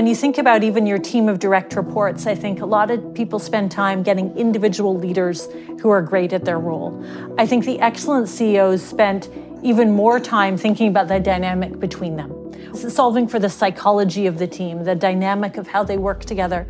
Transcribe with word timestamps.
when 0.00 0.06
you 0.06 0.16
think 0.16 0.38
about 0.38 0.64
even 0.64 0.86
your 0.86 0.98
team 0.98 1.28
of 1.28 1.38
direct 1.38 1.76
reports, 1.76 2.26
I 2.26 2.34
think 2.34 2.62
a 2.62 2.64
lot 2.64 2.90
of 2.90 3.12
people 3.12 3.38
spend 3.38 3.70
time 3.70 4.02
getting 4.02 4.34
individual 4.34 4.96
leaders 4.96 5.46
who 5.82 5.90
are 5.90 6.00
great 6.00 6.32
at 6.32 6.46
their 6.46 6.58
role. 6.58 7.04
I 7.36 7.46
think 7.46 7.66
the 7.66 7.78
excellent 7.80 8.30
CEOs 8.30 8.82
spent 8.82 9.28
even 9.62 9.90
more 9.90 10.18
time 10.18 10.56
thinking 10.56 10.88
about 10.88 11.08
the 11.08 11.20
dynamic 11.20 11.78
between 11.78 12.16
them, 12.16 12.32
solving 12.74 13.28
for 13.28 13.38
the 13.38 13.50
psychology 13.50 14.26
of 14.26 14.38
the 14.38 14.46
team, 14.46 14.84
the 14.84 14.94
dynamic 14.94 15.58
of 15.58 15.68
how 15.68 15.84
they 15.84 15.98
work 15.98 16.24
together. 16.24 16.66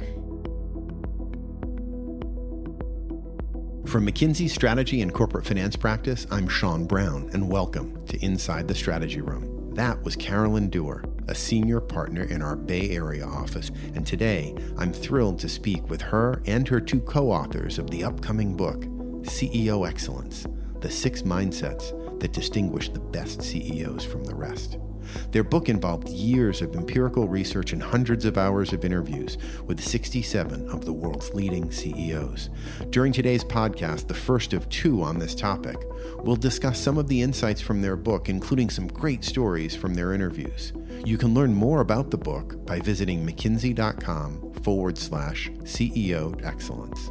From 3.87 4.09
McKinsey 4.09 4.51
Strategy 4.51 5.03
and 5.03 5.15
Corporate 5.15 5.47
Finance 5.47 5.77
Practice, 5.77 6.27
I'm 6.33 6.49
Sean 6.49 6.85
Brown, 6.85 7.31
and 7.33 7.49
welcome 7.49 8.05
to 8.07 8.19
Inside 8.25 8.67
the 8.67 8.75
Strategy 8.75 9.21
Room. 9.21 9.73
That 9.77 10.03
was 10.03 10.17
Carolyn 10.17 10.69
Dewar, 10.69 11.05
a 11.31 11.35
senior 11.35 11.81
partner 11.81 12.25
in 12.25 12.43
our 12.43 12.57
Bay 12.57 12.91
Area 12.91 13.25
office, 13.25 13.71
and 13.95 14.05
today 14.05 14.55
I'm 14.77 14.93
thrilled 14.93 15.39
to 15.39 15.49
speak 15.49 15.89
with 15.89 16.03
her 16.03 16.43
and 16.45 16.67
her 16.67 16.81
two 16.81 17.01
co 17.01 17.31
authors 17.31 17.79
of 17.79 17.89
the 17.89 18.03
upcoming 18.05 18.57
book, 18.57 18.83
CEO 19.23 19.89
Excellence 19.89 20.47
The 20.81 20.91
Six 20.91 21.23
Mindsets 21.23 22.19
That 22.19 22.33
Distinguish 22.33 22.89
the 22.89 22.99
Best 22.99 23.43
CEOs 23.43 24.05
from 24.05 24.25
the 24.25 24.35
Rest. 24.35 24.77
Their 25.31 25.45
book 25.45 25.69
involved 25.69 26.09
years 26.09 26.63
of 26.63 26.75
empirical 26.75 27.29
research 27.29 27.73
and 27.73 27.83
hundreds 27.83 28.25
of 28.25 28.39
hours 28.39 28.73
of 28.73 28.85
interviews 28.85 29.39
with 29.65 29.83
67 29.83 30.69
of 30.69 30.85
the 30.85 30.93
world's 30.93 31.33
leading 31.35 31.71
CEOs. 31.71 32.51
During 32.91 33.13
today's 33.13 33.45
podcast, 33.45 34.07
the 34.07 34.15
first 34.15 34.53
of 34.53 34.69
two 34.69 35.03
on 35.03 35.19
this 35.19 35.35
topic, 35.35 35.77
we'll 36.19 36.37
discuss 36.37 36.81
some 36.81 36.99
of 36.99 37.09
the 37.09 37.23
insights 37.23 37.61
from 37.61 37.83
their 37.83 37.97
book, 37.97 38.29
including 38.29 38.71
some 38.71 38.89
great 38.89 39.25
stories 39.25 39.77
from 39.77 39.95
their 39.95 40.13
interviews. 40.13 40.73
You 41.05 41.17
can 41.17 41.35
learn 41.35 41.55
more 41.55 41.81
about 41.81 42.11
the 42.11 42.19
book 42.19 42.67
by 42.67 42.81
visiting 42.81 43.27
mckinsey.com 43.27 44.53
forward 44.63 44.99
slash 44.99 45.51
CEO 45.63 46.45
excellence. 46.45 47.11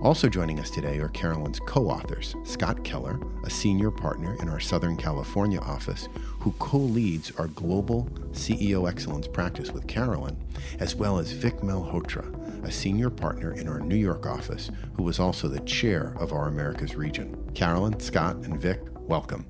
Also 0.00 0.28
joining 0.28 0.60
us 0.60 0.70
today 0.70 0.98
are 0.98 1.08
Carolyn's 1.08 1.60
co 1.60 1.88
authors, 1.88 2.34
Scott 2.44 2.84
Keller, 2.84 3.20
a 3.44 3.50
senior 3.50 3.90
partner 3.90 4.36
in 4.40 4.48
our 4.48 4.60
Southern 4.60 4.96
California 4.96 5.60
office, 5.60 6.08
who 6.48 6.54
co 6.58 6.78
leads 6.78 7.30
our 7.32 7.48
global 7.48 8.04
CEO 8.30 8.88
excellence 8.88 9.28
practice 9.28 9.70
with 9.70 9.86
Carolyn, 9.86 10.34
as 10.78 10.94
well 10.94 11.18
as 11.18 11.32
Vic 11.32 11.58
Malhotra, 11.58 12.24
a 12.64 12.72
senior 12.72 13.10
partner 13.10 13.52
in 13.52 13.68
our 13.68 13.80
New 13.80 13.96
York 13.96 14.24
office, 14.24 14.70
who 14.94 15.02
was 15.02 15.20
also 15.20 15.46
the 15.46 15.60
chair 15.60 16.14
of 16.18 16.32
our 16.32 16.48
Americas 16.48 16.96
region. 16.96 17.36
Carolyn, 17.54 18.00
Scott, 18.00 18.36
and 18.36 18.58
Vic, 18.58 18.80
welcome. 18.94 19.44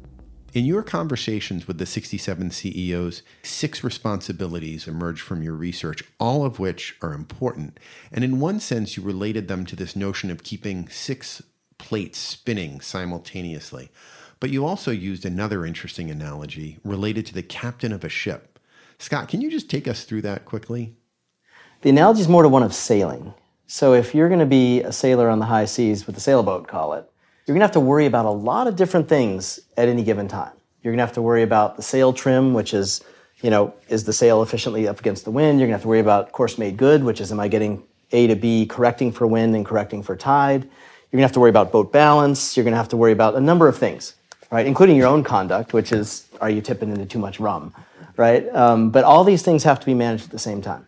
In 0.55 0.65
your 0.65 0.83
conversations 0.83 1.69
with 1.69 1.79
the 1.79 1.87
67 1.87 2.51
CEOs, 2.51 3.23
six 3.45 3.85
responsibilities 3.85 4.89
emerged 4.89 5.23
from 5.23 5.41
your 5.41 5.55
research, 5.55 6.03
all 6.19 6.45
of 6.45 6.59
which 6.59 6.97
are 7.01 7.13
important. 7.13 7.79
And 8.11 8.25
in 8.25 8.41
one 8.41 8.59
sense, 8.59 8.97
you 8.97 9.05
related 9.05 9.47
them 9.47 9.65
to 9.67 9.77
this 9.77 9.95
notion 9.95 10.33
of 10.33 10.43
keeping 10.43 10.89
six 10.89 11.43
plates 11.79 12.19
spinning 12.19 12.81
simultaneously. 12.81 13.93
But 14.41 14.50
you 14.50 14.64
also 14.64 14.91
used 14.91 15.25
another 15.25 15.67
interesting 15.67 16.11
analogy 16.11 16.78
related 16.84 17.27
to 17.27 17.34
the 17.34 17.42
captain 17.42 17.92
of 17.92 18.05
a 18.05 18.08
ship. 18.08 18.58
Scott, 18.98 19.28
can 19.28 19.41
you 19.41 19.50
just 19.50 19.70
take 19.70 19.89
us 19.89 20.05
through 20.05 20.22
that 20.22 20.45
quickly? 20.45 20.97
The 21.83 21.91
analogy 21.91 22.20
is 22.20 22.28
more 22.28 22.42
to 22.42 22.48
one 22.48 22.62
of 22.62 22.75
sailing. 22.75 23.34
So 23.67 23.95
if 23.95 24.14
you're 24.14 24.28
going 24.28 24.41
to 24.41 24.47
be 24.47 24.80
a 24.83 24.92
sailor 24.92 25.28
on 25.28 25.39
the 25.39 25.47
high 25.47 25.67
seas 25.67 26.06
with 26.06 26.17
a 26.17 26.20
sailboat, 26.20 26.67
call 26.67 26.95
it, 26.95 27.08
you're 27.47 27.55
going 27.55 27.61
to 27.61 27.67
have 27.67 27.72
to 27.72 27.80
worry 27.80 28.06
about 28.06 28.27
a 28.27 28.30
lot 28.30 28.67
of 28.67 28.77
different 28.77 29.08
things 29.08 29.61
at 29.77 29.89
any 29.89 30.03
given 30.03 30.28
time. 30.28 30.52
You're 30.83 30.92
going 30.92 30.98
to 30.98 31.05
have 31.05 31.14
to 31.14 31.23
worry 31.23 31.42
about 31.42 31.77
the 31.77 31.83
sail 31.83 32.12
trim, 32.12 32.55
which 32.55 32.75
is, 32.75 33.02
you 33.42 33.50
know, 33.50 33.75
is 33.89 34.05
the 34.05 34.12
sail 34.12 34.42
efficiently 34.42 34.89
up 34.89 35.00
against 35.00 35.25
the 35.25 35.30
wind? 35.30 35.58
You're 35.58 35.67
going 35.67 35.75
to 35.75 35.78
have 35.78 35.83
to 35.83 35.89
worry 35.89 36.00
about 36.00 36.33
course 36.33 36.58
made 36.58 36.77
good, 36.77 37.05
which 37.05 37.20
is, 37.20 37.30
am 37.30 37.41
I 37.41 37.48
getting 37.48 37.83
A 38.12 38.27
to 38.27 38.36
B 38.36 38.67
correcting 38.67 39.12
for 39.12 39.27
wind 39.27 39.55
and 39.55 39.67
correcting 39.67 40.02
for 40.02 40.17
tide? 40.17 40.62
You're 40.62 41.18
going 41.18 41.23
to 41.23 41.29
have 41.29 41.33
to 41.33 41.40
worry 41.40 41.51
about 41.51 41.73
boat 41.73 41.92
balance. 41.92 42.57
You're 42.57 42.64
going 42.64 42.73
to 42.73 42.79
have 42.79 42.89
to 42.89 42.96
worry 42.96 43.13
about 43.13 43.34
a 43.34 43.40
number 43.40 43.68
of 43.68 43.77
things, 43.77 44.14
right? 44.51 44.67
Including 44.67 44.97
your 44.97 45.07
own 45.07 45.23
conduct, 45.23 45.73
which 45.73 45.92
is, 45.92 46.27
are 46.41 46.51
you 46.51 46.61
tipping 46.61 46.91
into 46.91 47.07
too 47.07 47.19
much 47.19 47.41
rum, 47.41 47.75
right? 48.17 48.48
Um, 48.55 48.91
but 48.91 49.05
all 49.05 49.25
these 49.25 49.42
things 49.42 49.64
have 49.64 49.81
to 49.81 49.86
be 49.86 49.95
managed 49.95 50.25
at 50.25 50.31
the 50.31 50.39
same 50.39 50.63
time. 50.63 50.86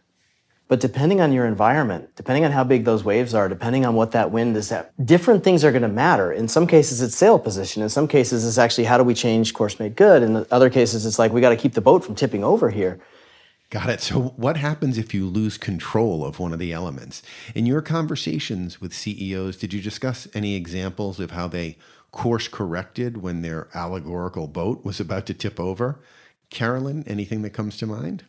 But 0.71 0.79
depending 0.79 1.21
on 1.21 1.33
your 1.33 1.47
environment, 1.47 2.15
depending 2.15 2.45
on 2.45 2.53
how 2.53 2.63
big 2.63 2.85
those 2.85 3.03
waves 3.03 3.35
are, 3.35 3.49
depending 3.49 3.85
on 3.85 3.97
what 3.97 4.13
that 4.13 4.31
wind 4.31 4.57
is 4.57 4.71
at, 4.71 4.93
different 5.05 5.43
things 5.43 5.65
are 5.65 5.73
going 5.73 5.83
to 5.83 5.89
matter. 5.89 6.33
In 6.33 6.47
some 6.47 6.65
cases, 6.65 7.03
it's 7.03 7.17
sail 7.17 7.41
position. 7.41 7.83
In 7.83 7.89
some 7.89 8.07
cases, 8.07 8.47
it's 8.47 8.57
actually 8.57 8.85
how 8.85 8.97
do 8.97 9.03
we 9.03 9.13
change 9.13 9.53
course 9.53 9.81
made 9.81 9.97
good. 9.97 10.23
In 10.23 10.47
other 10.53 10.71
cases, 10.71 11.07
it's 11.07 11.19
like 11.19 11.33
we 11.33 11.41
got 11.41 11.49
to 11.49 11.57
keep 11.57 11.73
the 11.73 11.81
boat 11.81 12.05
from 12.05 12.15
tipping 12.15 12.45
over 12.45 12.71
here. 12.71 13.01
Got 13.71 13.91
it. 13.91 14.01
So, 14.01 14.21
what 14.37 14.57
happens 14.57 14.97
if 14.97 15.13
you 15.13 15.27
lose 15.27 15.59
control 15.59 16.25
of 16.25 16.39
one 16.39 16.53
of 16.53 16.61
the 16.61 16.73
elements? 16.73 17.23
In 17.55 17.67
your 17.67 17.83
conversations 17.83 18.81
with 18.81 18.93
CEOs, 18.93 19.57
did 19.57 19.73
you 19.73 19.81
discuss 19.81 20.29
any 20.35 20.55
examples 20.55 21.19
of 21.19 21.33
how 21.33 21.49
they 21.49 21.79
course 22.13 22.49
corrected 22.49 23.19
when 23.19 23.43
their 23.43 23.69
allegorical 23.75 24.49
boat 24.49 24.85
was 24.85 25.01
about 25.01 25.27
to 25.27 25.35
tip 25.35 25.61
over? 25.61 26.01
Carolyn, 26.51 27.05
anything 27.07 27.43
that 27.43 27.51
comes 27.51 27.77
to 27.79 27.87
mind? 27.87 28.25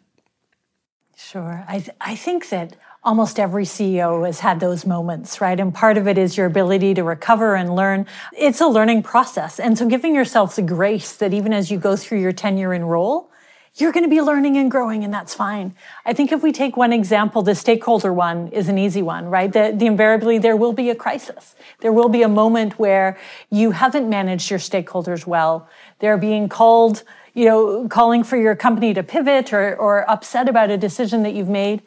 Sure. 1.18 1.64
I, 1.68 1.80
th- 1.80 1.98
I 2.00 2.16
think 2.16 2.50
that 2.50 2.76
almost 3.04 3.40
every 3.40 3.64
CEO 3.64 4.26
has 4.26 4.40
had 4.40 4.60
those 4.60 4.86
moments, 4.86 5.42
right? 5.42 5.60
And 5.60 5.74
part 5.74 5.98
of 5.98 6.08
it 6.08 6.18
is 6.18 6.38
your 6.38 6.46
ability 6.46 6.94
to 6.96 7.04
recover 7.04 7.56
and 7.56 7.76
learn. 7.76 8.06
It's 8.38 8.62
a 8.62 8.68
learning 8.68 9.04
process. 9.04 9.60
And 9.60 9.78
so 9.78 9.88
giving 9.88 10.16
yourself 10.16 10.56
the 10.56 10.62
grace 10.62 11.14
that 11.18 11.34
even 11.34 11.54
as 11.54 11.72
you 11.72 11.78
go 11.78 11.96
through 11.96 12.20
your 12.20 12.32
tenure 12.32 12.74
in 12.74 12.86
role, 12.86 13.32
you're 13.76 13.92
going 13.92 14.04
to 14.04 14.10
be 14.10 14.22
learning 14.22 14.58
and 14.58 14.70
growing, 14.70 15.04
and 15.04 15.14
that's 15.14 15.34
fine. 15.34 15.76
I 16.06 16.14
think 16.14 16.32
if 16.32 16.44
we 16.44 16.52
take 16.52 16.76
one 16.76 16.92
example, 16.92 17.42
the 17.42 17.56
stakeholder 17.56 18.14
one 18.14 18.50
is 18.50 18.68
an 18.68 18.78
easy 18.78 19.02
one, 19.02 19.26
right? 19.28 19.52
The, 19.52 19.74
the 19.76 19.86
invariably 19.86 20.38
there 20.38 20.58
will 20.58 20.74
be 20.74 20.90
a 20.90 20.96
crisis. 20.96 21.56
There 21.80 21.94
will 21.94 22.10
be 22.10 22.22
a 22.22 22.30
moment 22.30 22.78
where 22.78 23.18
you 23.50 23.72
haven't 23.72 24.10
managed 24.10 24.50
your 24.50 24.60
stakeholders 24.60 25.26
well. 25.26 25.70
They're 26.00 26.18
being 26.18 26.50
called 26.50 27.04
you 27.34 27.46
know, 27.46 27.88
calling 27.88 28.24
for 28.24 28.38
your 28.38 28.56
company 28.56 28.94
to 28.94 29.04
pivot 29.04 29.54
or, 29.54 29.76
or 29.76 30.10
upset 30.10 30.50
about 30.50 30.70
a 30.70 30.78
decision 30.78 31.24
that 31.24 31.34
you've 31.34 31.50
made. 31.50 31.82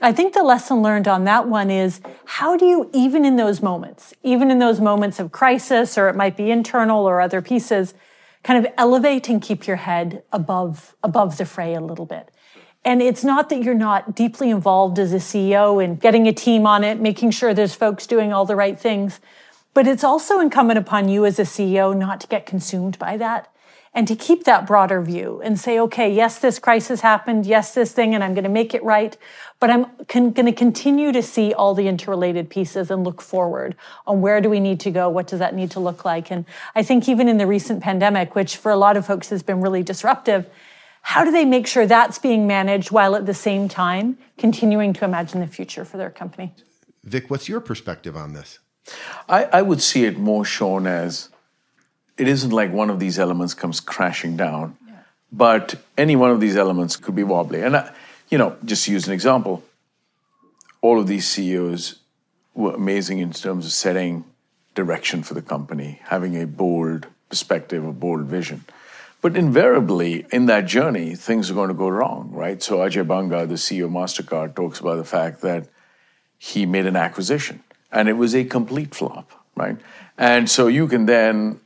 I 0.00 0.12
think 0.12 0.34
the 0.34 0.42
lesson 0.42 0.82
learned 0.82 1.06
on 1.06 1.24
that 1.24 1.48
one 1.48 1.70
is 1.70 2.00
how 2.24 2.56
do 2.56 2.66
you, 2.66 2.90
even 2.92 3.24
in 3.24 3.36
those 3.36 3.62
moments, 3.62 4.12
even 4.22 4.50
in 4.50 4.58
those 4.58 4.80
moments 4.80 5.20
of 5.20 5.32
crisis, 5.32 5.96
or 5.96 6.08
it 6.08 6.16
might 6.16 6.36
be 6.36 6.50
internal 6.50 7.06
or 7.06 7.20
other 7.20 7.40
pieces, 7.40 7.94
kind 8.42 8.64
of 8.64 8.72
elevate 8.76 9.28
and 9.28 9.40
keep 9.40 9.66
your 9.66 9.76
head 9.76 10.22
above, 10.32 10.96
above 11.02 11.38
the 11.38 11.44
fray 11.44 11.74
a 11.74 11.80
little 11.80 12.06
bit. 12.06 12.30
And 12.84 13.00
it's 13.00 13.22
not 13.22 13.48
that 13.50 13.62
you're 13.62 13.74
not 13.74 14.16
deeply 14.16 14.50
involved 14.50 14.98
as 14.98 15.12
a 15.12 15.18
CEO 15.18 15.82
in 15.82 15.96
getting 15.96 16.26
a 16.26 16.32
team 16.32 16.66
on 16.66 16.82
it, 16.82 17.00
making 17.00 17.30
sure 17.30 17.54
there's 17.54 17.74
folks 17.74 18.06
doing 18.06 18.32
all 18.32 18.44
the 18.44 18.56
right 18.56 18.78
things, 18.78 19.20
but 19.72 19.86
it's 19.86 20.02
also 20.02 20.40
incumbent 20.40 20.78
upon 20.78 21.08
you 21.08 21.24
as 21.24 21.38
a 21.38 21.44
CEO 21.44 21.96
not 21.96 22.20
to 22.20 22.26
get 22.26 22.44
consumed 22.44 22.98
by 22.98 23.16
that 23.16 23.51
and 23.94 24.08
to 24.08 24.16
keep 24.16 24.44
that 24.44 24.66
broader 24.66 25.02
view 25.02 25.42
and 25.44 25.60
say, 25.60 25.78
okay, 25.78 26.12
yes, 26.12 26.38
this 26.38 26.58
crisis 26.58 27.02
happened. 27.02 27.44
Yes, 27.44 27.74
this 27.74 27.92
thing, 27.92 28.14
and 28.14 28.24
I'm 28.24 28.32
going 28.32 28.44
to 28.44 28.50
make 28.50 28.74
it 28.74 28.82
right. 28.82 29.16
But 29.60 29.70
I'm 29.70 29.86
con- 30.08 30.32
going 30.32 30.46
to 30.46 30.52
continue 30.52 31.12
to 31.12 31.22
see 31.22 31.52
all 31.52 31.74
the 31.74 31.86
interrelated 31.88 32.48
pieces 32.48 32.90
and 32.90 33.04
look 33.04 33.20
forward 33.20 33.76
on 34.06 34.22
where 34.22 34.40
do 34.40 34.48
we 34.48 34.60
need 34.60 34.80
to 34.80 34.90
go? 34.90 35.10
What 35.10 35.26
does 35.26 35.40
that 35.40 35.54
need 35.54 35.70
to 35.72 35.80
look 35.80 36.06
like? 36.06 36.30
And 36.30 36.46
I 36.74 36.82
think 36.82 37.06
even 37.08 37.28
in 37.28 37.36
the 37.36 37.46
recent 37.46 37.82
pandemic, 37.82 38.34
which 38.34 38.56
for 38.56 38.72
a 38.72 38.76
lot 38.76 38.96
of 38.96 39.06
folks 39.06 39.28
has 39.28 39.42
been 39.42 39.60
really 39.60 39.82
disruptive, 39.82 40.48
how 41.02 41.24
do 41.24 41.30
they 41.30 41.44
make 41.44 41.66
sure 41.66 41.86
that's 41.86 42.18
being 42.18 42.46
managed 42.46 42.92
while 42.92 43.14
at 43.14 43.26
the 43.26 43.34
same 43.34 43.68
time 43.68 44.16
continuing 44.38 44.94
to 44.94 45.04
imagine 45.04 45.40
the 45.40 45.46
future 45.46 45.84
for 45.84 45.98
their 45.98 46.10
company? 46.10 46.54
Vic, 47.04 47.28
what's 47.28 47.48
your 47.48 47.60
perspective 47.60 48.16
on 48.16 48.32
this? 48.32 48.58
I, 49.28 49.44
I 49.44 49.62
would 49.62 49.82
see 49.82 50.04
it 50.04 50.18
more 50.18 50.44
shown 50.44 50.86
as 50.86 51.28
it 52.22 52.28
isn't 52.28 52.50
like 52.50 52.72
one 52.72 52.88
of 52.88 53.00
these 53.00 53.18
elements 53.18 53.52
comes 53.52 53.80
crashing 53.80 54.36
down, 54.36 54.76
yeah. 54.86 55.00
but 55.32 55.74
any 55.98 56.14
one 56.14 56.30
of 56.30 56.38
these 56.38 56.56
elements 56.56 56.96
could 56.96 57.16
be 57.16 57.24
wobbly. 57.24 57.62
And, 57.62 57.76
I, 57.76 57.92
you 58.30 58.38
know, 58.38 58.56
just 58.64 58.84
to 58.84 58.92
use 58.92 59.08
an 59.08 59.12
example, 59.12 59.64
all 60.80 61.00
of 61.00 61.08
these 61.08 61.26
CEOs 61.26 61.96
were 62.54 62.74
amazing 62.74 63.18
in 63.18 63.32
terms 63.32 63.66
of 63.66 63.72
setting 63.72 64.24
direction 64.76 65.24
for 65.24 65.34
the 65.34 65.42
company, 65.42 66.00
having 66.04 66.40
a 66.40 66.46
bold 66.46 67.08
perspective, 67.28 67.84
a 67.84 67.92
bold 67.92 68.22
vision. 68.22 68.64
But 69.20 69.36
invariably, 69.36 70.24
in 70.30 70.46
that 70.46 70.66
journey, 70.66 71.16
things 71.16 71.50
are 71.50 71.54
going 71.54 71.68
to 71.68 71.74
go 71.74 71.88
wrong, 71.88 72.30
right? 72.32 72.62
So 72.62 72.78
Ajay 72.78 73.06
Banga, 73.06 73.46
the 73.46 73.54
CEO 73.54 73.86
of 73.86 73.90
MasterCard, 73.90 74.54
talks 74.54 74.78
about 74.78 74.96
the 74.96 75.04
fact 75.04 75.40
that 75.40 75.68
he 76.38 76.66
made 76.66 76.86
an 76.86 76.96
acquisition 76.96 77.64
and 77.90 78.08
it 78.08 78.14
was 78.14 78.32
a 78.34 78.44
complete 78.44 78.94
flop, 78.94 79.30
right? 79.56 79.76
And 80.16 80.48
so 80.48 80.68
you 80.68 80.86
can 80.86 81.06
then 81.06 81.60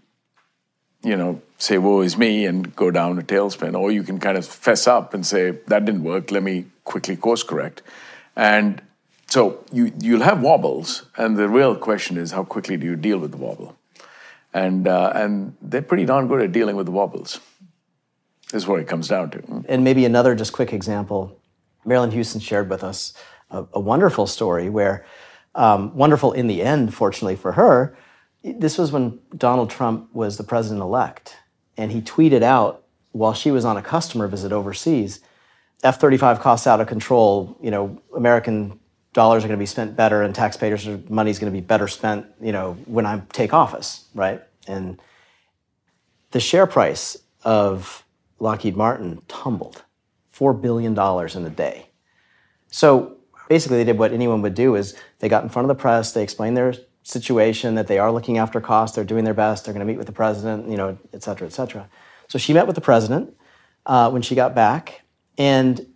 you 1.07 1.17
know, 1.17 1.41
say, 1.59 1.79
woe 1.79 2.01
is 2.01 2.19
me 2.19 2.45
and 2.47 2.75
go 2.75 2.91
down 2.91 3.17
a 3.19 3.23
tailspin. 3.23 3.79
Or 3.79 3.93
you 3.93 4.03
can 4.03 4.19
kind 4.19 4.37
of 4.37 4.45
fess 4.45 4.89
up 4.89 5.15
and 5.15 5.25
say, 5.25 5.53
that 5.69 5.85
didn't 5.85 6.03
work, 6.03 6.33
let 6.33 6.43
me 6.43 6.67
quickly 6.83 7.15
course 7.17 7.45
correct. 7.45 7.83
And 8.35 8.83
so 9.29 9.65
you, 9.73 9.93
you'll 10.01 10.23
have 10.23 10.43
wobbles, 10.43 11.07
and 11.17 11.37
the 11.37 11.49
real 11.49 11.77
question 11.77 12.17
is 12.17 12.33
how 12.33 12.45
quickly 12.45 12.77
do 12.77 12.87
you 12.87 12.97
deal 12.97 13.19
with 13.19 13.31
the 13.31 13.37
wobble? 13.37 13.77
And, 14.53 14.89
uh, 14.89 15.13
and 15.15 15.57
they're 15.63 15.83
pretty 15.83 16.07
darn 16.07 16.27
good 16.27 16.43
at 16.43 16.53
dealing 16.53 16.77
with 16.77 16.87
the 16.87 16.93
wobbles, 16.93 17.41
is 18.53 18.67
what 18.67 18.81
it 18.81 18.89
comes 18.89 19.09
down 19.09 19.31
to. 19.31 19.65
And 19.69 19.85
maybe 19.85 20.05
another 20.05 20.35
just 20.35 20.53
quick 20.53 20.73
example 20.73 21.41
Marillyn 21.87 22.13
Hewson 22.13 22.41
shared 22.41 22.69
with 22.69 22.83
us 22.83 23.15
a, 23.51 23.65
a 23.73 23.81
wonderful 23.81 24.27
story 24.27 24.69
where, 24.69 25.07
um, 25.55 25.95
wonderful 25.95 26.33
in 26.33 26.49
the 26.49 26.63
end, 26.63 26.93
fortunately 26.93 27.37
for 27.37 27.53
her, 27.53 27.97
this 28.53 28.79
was 28.79 28.93
when 28.93 29.19
Donald 29.37 29.71
Trump 29.71 30.15
was 30.15 30.37
the 30.37 30.45
president 30.45 30.81
elect, 30.83 31.37
and 31.77 31.93
he 31.93 32.01
tweeted 32.01 32.43
out 32.43 32.85
while 33.13 33.35
she 33.35 33.51
was 33.51 33.65
on 33.65 33.77
a 33.77 33.83
customer 33.83 34.29
visit 34.29 34.53
overseas 34.53 35.21
F 35.83 36.01
35 36.01 36.41
costs 36.41 36.67
out 36.67 36.81
of 36.81 36.87
control. 36.87 37.57
You 37.63 37.71
know, 37.71 38.03
American 38.15 38.79
dollars 39.13 39.45
are 39.45 39.49
going 39.49 39.59
to 39.59 39.63
be 39.63 39.67
spent 39.67 39.97
better 39.97 40.23
and 40.23 40.35
taxpayers' 40.35 40.87
money 41.09 41.31
is 41.31 41.39
going 41.39 41.53
to 41.53 41.57
be 41.57 41.65
better 41.65 41.89
spent, 41.89 42.27
you 42.41 42.53
know, 42.53 42.75
when 42.87 43.07
I 43.07 43.23
take 43.33 43.55
office, 43.55 44.07
right? 44.15 44.43
And 44.67 45.01
the 46.33 46.41
share 46.41 46.67
price 46.67 47.17
of 47.43 48.05
Lockheed 48.39 48.77
Martin 48.77 49.23
tumbled 49.29 49.85
$4 50.35 50.61
billion 50.61 50.93
in 50.93 51.47
a 51.47 51.51
day. 51.51 51.87
So 52.71 53.17
basically, 53.49 53.79
they 53.79 53.85
did 53.85 53.99
what 53.99 54.13
anyone 54.13 54.43
would 54.43 54.55
do 54.55 54.75
is 54.75 54.95
they 55.21 55.29
got 55.29 55.43
in 55.43 55.49
front 55.49 55.71
of 55.71 55.75
the 55.75 55.81
press, 55.81 56.13
they 56.13 56.23
explained 56.23 56.57
their 56.57 56.75
situation, 57.07 57.77
that 57.77 57.87
they 57.87 57.99
are 57.99 58.11
looking 58.11 58.39
after 58.39 58.61
costs, 58.61 58.97
they're 58.97 59.05
doing 59.05 59.25
their 59.25 59.35
best, 59.35 59.65
they're 59.65 59.75
going 59.75 59.87
to 59.87 59.91
meet 59.91 59.99
with 59.99 60.07
the 60.07 60.13
president, 60.13 60.69
you 60.69 60.77
know, 60.77 60.99
et 61.13 61.23
cetera, 61.23 61.47
et 61.47 61.53
cetera. 61.53 61.89
So 62.29 62.39
she 62.39 62.53
met 62.53 62.67
with 62.67 62.75
the 62.75 62.81
president 62.81 63.35
uh, 63.87 64.11
when 64.11 64.23
she 64.23 64.35
got 64.35 64.55
back, 64.55 65.03
and 65.39 65.87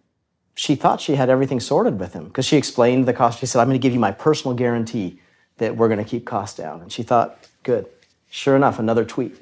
she 0.55 0.75
thought 0.75 1.01
she 1.01 1.17
had 1.17 1.29
everything 1.29 1.59
sorted 1.59 1.99
with 1.99 2.13
him 2.13 2.25
because 2.27 2.45
she 2.45 2.57
explained 2.57 3.07
the 3.07 3.13
cost. 3.13 3.41
She 3.41 3.47
said, 3.47 3.61
I'm 3.61 3.67
going 3.67 3.81
to 3.81 3.83
give 3.83 3.93
you 3.93 4.01
my 4.01 4.13
personal 4.13 4.57
guarantee 4.57 5.21
that 5.57 5.77
we're 5.77 5.89
going 5.89 6.03
to 6.03 6.09
keep 6.09 6.27
costs 6.27 6.57
down. 6.57 6.81
And 6.81 6.93
she 6.93 7.03
thought, 7.03 7.49
good. 7.63 7.87
Sure 8.31 8.57
enough, 8.57 8.79
another 8.79 9.05
tweet. 9.05 9.37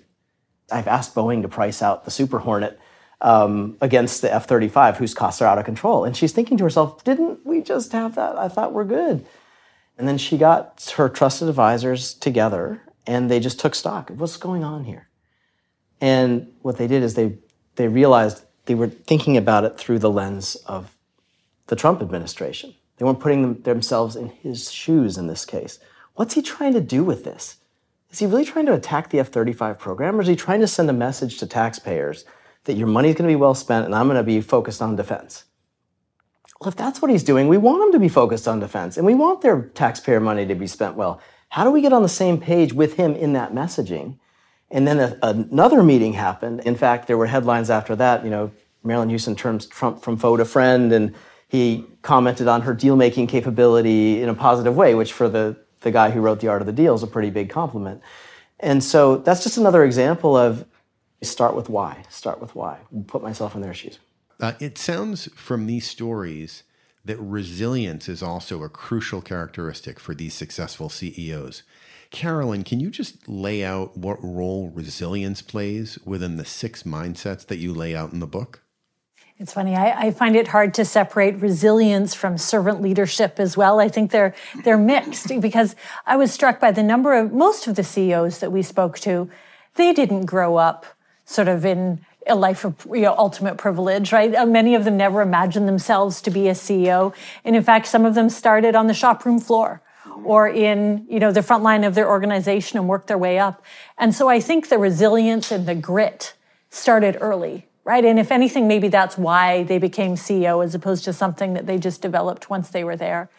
I've 0.70 0.88
asked 0.88 1.14
Boeing 1.14 1.42
to 1.42 1.48
price 1.48 1.82
out 1.82 2.04
the 2.04 2.10
Super 2.10 2.38
Hornet 2.38 2.78
um, 3.20 3.76
against 3.80 4.22
the 4.22 4.32
F 4.32 4.46
35, 4.46 4.98
whose 4.98 5.14
costs 5.14 5.42
are 5.42 5.46
out 5.46 5.58
of 5.58 5.64
control. 5.64 6.04
And 6.04 6.16
she's 6.16 6.32
thinking 6.32 6.56
to 6.58 6.64
herself, 6.64 7.04
didn't 7.04 7.44
we 7.44 7.62
just 7.62 7.92
have 7.92 8.14
that? 8.14 8.38
I 8.38 8.48
thought 8.48 8.72
we're 8.72 8.84
good. 8.84 9.26
And 9.98 10.06
then 10.06 10.16
she 10.16 10.38
got 10.38 10.94
her 10.96 11.08
trusted 11.08 11.48
advisors 11.48 12.14
together 12.14 12.80
and 13.06 13.30
they 13.30 13.40
just 13.40 13.58
took 13.58 13.74
stock. 13.74 14.10
What's 14.10 14.36
going 14.36 14.62
on 14.62 14.84
here? 14.84 15.08
And 16.00 16.52
what 16.62 16.76
they 16.76 16.86
did 16.86 17.02
is 17.02 17.14
they, 17.14 17.36
they 17.74 17.88
realized 17.88 18.44
they 18.66 18.76
were 18.76 18.88
thinking 18.88 19.36
about 19.36 19.64
it 19.64 19.76
through 19.76 19.98
the 19.98 20.10
lens 20.10 20.54
of 20.66 20.94
the 21.66 21.74
Trump 21.74 22.00
administration. 22.00 22.74
They 22.96 23.04
weren't 23.04 23.20
putting 23.20 23.42
them, 23.42 23.62
themselves 23.62 24.14
in 24.14 24.28
his 24.28 24.70
shoes 24.70 25.18
in 25.18 25.26
this 25.26 25.44
case. 25.44 25.80
What's 26.14 26.34
he 26.34 26.42
trying 26.42 26.74
to 26.74 26.80
do 26.80 27.02
with 27.02 27.24
this? 27.24 27.56
Is 28.10 28.20
he 28.20 28.26
really 28.26 28.44
trying 28.44 28.66
to 28.66 28.74
attack 28.74 29.10
the 29.10 29.20
F 29.20 29.28
35 29.28 29.78
program, 29.78 30.16
or 30.16 30.22
is 30.22 30.28
he 30.28 30.36
trying 30.36 30.60
to 30.60 30.66
send 30.66 30.88
a 30.88 30.94
message 30.94 31.38
to 31.38 31.46
taxpayers 31.46 32.24
that 32.64 32.74
your 32.74 32.86
money 32.86 33.10
is 33.10 33.14
going 33.14 33.28
to 33.28 33.32
be 33.32 33.36
well 33.36 33.54
spent 33.54 33.84
and 33.84 33.94
I'm 33.94 34.06
going 34.06 34.16
to 34.16 34.22
be 34.22 34.40
focused 34.40 34.80
on 34.80 34.96
defense? 34.96 35.44
Well, 36.60 36.68
if 36.68 36.76
that's 36.76 37.00
what 37.00 37.10
he's 37.10 37.22
doing, 37.22 37.46
we 37.46 37.56
want 37.56 37.84
him 37.84 37.92
to 37.92 38.00
be 38.00 38.08
focused 38.08 38.48
on 38.48 38.58
defense 38.58 38.96
and 38.96 39.06
we 39.06 39.14
want 39.14 39.42
their 39.42 39.62
taxpayer 39.74 40.18
money 40.18 40.44
to 40.46 40.54
be 40.54 40.66
spent 40.66 40.96
well. 40.96 41.20
How 41.50 41.64
do 41.64 41.70
we 41.70 41.80
get 41.80 41.92
on 41.92 42.02
the 42.02 42.08
same 42.08 42.38
page 42.40 42.72
with 42.72 42.94
him 42.94 43.14
in 43.14 43.32
that 43.34 43.54
messaging? 43.54 44.18
And 44.70 44.86
then 44.86 44.98
a, 44.98 45.18
another 45.22 45.82
meeting 45.82 46.12
happened. 46.14 46.60
In 46.60 46.74
fact, 46.74 47.06
there 47.06 47.16
were 47.16 47.26
headlines 47.26 47.70
after 47.70 47.96
that. 47.96 48.24
You 48.24 48.30
know, 48.30 48.50
Marillyn 48.84 49.08
Hewson 49.08 49.36
turns 49.36 49.66
Trump 49.66 50.02
from 50.02 50.16
foe 50.16 50.36
to 50.36 50.44
friend, 50.44 50.92
and 50.92 51.14
he 51.48 51.86
commented 52.02 52.48
on 52.48 52.62
her 52.62 52.74
deal 52.74 52.96
making 52.96 53.28
capability 53.28 54.20
in 54.20 54.28
a 54.28 54.34
positive 54.34 54.76
way, 54.76 54.94
which 54.94 55.12
for 55.12 55.28
the, 55.28 55.56
the 55.80 55.90
guy 55.90 56.10
who 56.10 56.20
wrote 56.20 56.40
The 56.40 56.48
Art 56.48 56.60
of 56.60 56.66
the 56.66 56.72
Deal 56.72 56.94
is 56.94 57.02
a 57.02 57.06
pretty 57.06 57.30
big 57.30 57.48
compliment. 57.48 58.02
And 58.60 58.82
so 58.82 59.16
that's 59.16 59.42
just 59.42 59.56
another 59.56 59.84
example 59.84 60.36
of 60.36 60.66
start 61.22 61.54
with 61.54 61.70
why. 61.70 62.04
Start 62.10 62.40
with 62.40 62.54
why. 62.54 62.78
Put 63.06 63.22
myself 63.22 63.54
in 63.54 63.62
their 63.62 63.74
shoes. 63.74 63.98
Uh, 64.40 64.52
it 64.60 64.78
sounds 64.78 65.28
from 65.34 65.66
these 65.66 65.88
stories 65.88 66.62
that 67.04 67.18
resilience 67.18 68.08
is 68.08 68.22
also 68.22 68.62
a 68.62 68.68
crucial 68.68 69.20
characteristic 69.20 69.98
for 69.98 70.14
these 70.14 70.34
successful 70.34 70.88
CEOs. 70.88 71.62
Carolyn, 72.10 72.64
can 72.64 72.80
you 72.80 72.90
just 72.90 73.28
lay 73.28 73.64
out 73.64 73.96
what 73.96 74.18
role 74.22 74.70
resilience 74.74 75.42
plays 75.42 75.98
within 76.04 76.36
the 76.36 76.44
six 76.44 76.84
mindsets 76.84 77.46
that 77.46 77.58
you 77.58 77.74
lay 77.74 77.94
out 77.94 78.12
in 78.12 78.20
the 78.20 78.26
book? 78.26 78.62
It's 79.38 79.52
funny. 79.52 79.76
I, 79.76 80.06
I, 80.06 80.10
find 80.10 80.34
it 80.34 80.48
hard 80.48 80.74
to 80.74 80.84
separate 80.84 81.36
resilience 81.36 82.12
from 82.12 82.38
servant 82.38 82.82
leadership 82.82 83.38
as 83.38 83.56
well. 83.56 83.78
I 83.78 83.88
think 83.88 84.10
they're 84.10 84.34
they're 84.64 84.76
mixed 84.76 85.28
because 85.40 85.76
I 86.06 86.16
was 86.16 86.32
struck 86.32 86.58
by 86.58 86.72
the 86.72 86.82
number 86.82 87.14
of 87.14 87.32
most 87.32 87.68
of 87.68 87.76
the 87.76 87.84
CEOs 87.84 88.40
that 88.40 88.50
we 88.50 88.62
spoke 88.62 88.98
to. 89.00 89.30
They 89.76 89.92
didn't 89.92 90.26
grow 90.26 90.56
up 90.56 90.86
sort 91.24 91.46
of 91.46 91.64
in 91.64 92.04
a 92.28 92.34
life 92.34 92.64
of 92.64 92.74
you 92.86 93.02
know, 93.02 93.14
ultimate 93.16 93.56
privilege, 93.56 94.12
right? 94.12 94.34
Uh, 94.34 94.46
many 94.46 94.74
of 94.74 94.84
them 94.84 94.96
never 94.96 95.22
imagined 95.22 95.68
themselves 95.68 96.20
to 96.22 96.30
be 96.30 96.48
a 96.48 96.52
CEO, 96.52 97.14
and 97.44 97.56
in 97.56 97.62
fact, 97.62 97.86
some 97.86 98.04
of 98.04 98.14
them 98.14 98.28
started 98.28 98.74
on 98.74 98.86
the 98.86 98.94
shop 98.94 99.24
room 99.24 99.38
floor 99.38 99.82
or 100.24 100.48
in 100.48 101.06
you 101.08 101.20
know 101.20 101.32
the 101.32 101.42
front 101.42 101.62
line 101.62 101.84
of 101.84 101.94
their 101.94 102.08
organization 102.08 102.78
and 102.78 102.88
worked 102.88 103.06
their 103.06 103.18
way 103.18 103.38
up. 103.38 103.64
And 103.96 104.14
so 104.14 104.28
I 104.28 104.40
think 104.40 104.68
the 104.68 104.78
resilience 104.78 105.50
and 105.50 105.66
the 105.66 105.74
grit 105.74 106.34
started 106.70 107.16
early, 107.20 107.66
right? 107.84 108.04
And 108.04 108.18
if 108.18 108.30
anything, 108.30 108.68
maybe 108.68 108.88
that's 108.88 109.16
why 109.16 109.62
they 109.64 109.78
became 109.78 110.14
CEO 110.14 110.64
as 110.64 110.74
opposed 110.74 111.04
to 111.04 111.12
something 111.12 111.54
that 111.54 111.66
they 111.66 111.78
just 111.78 112.02
developed 112.02 112.50
once 112.50 112.70
they 112.70 112.84
were 112.84 112.96
there. 112.96 113.30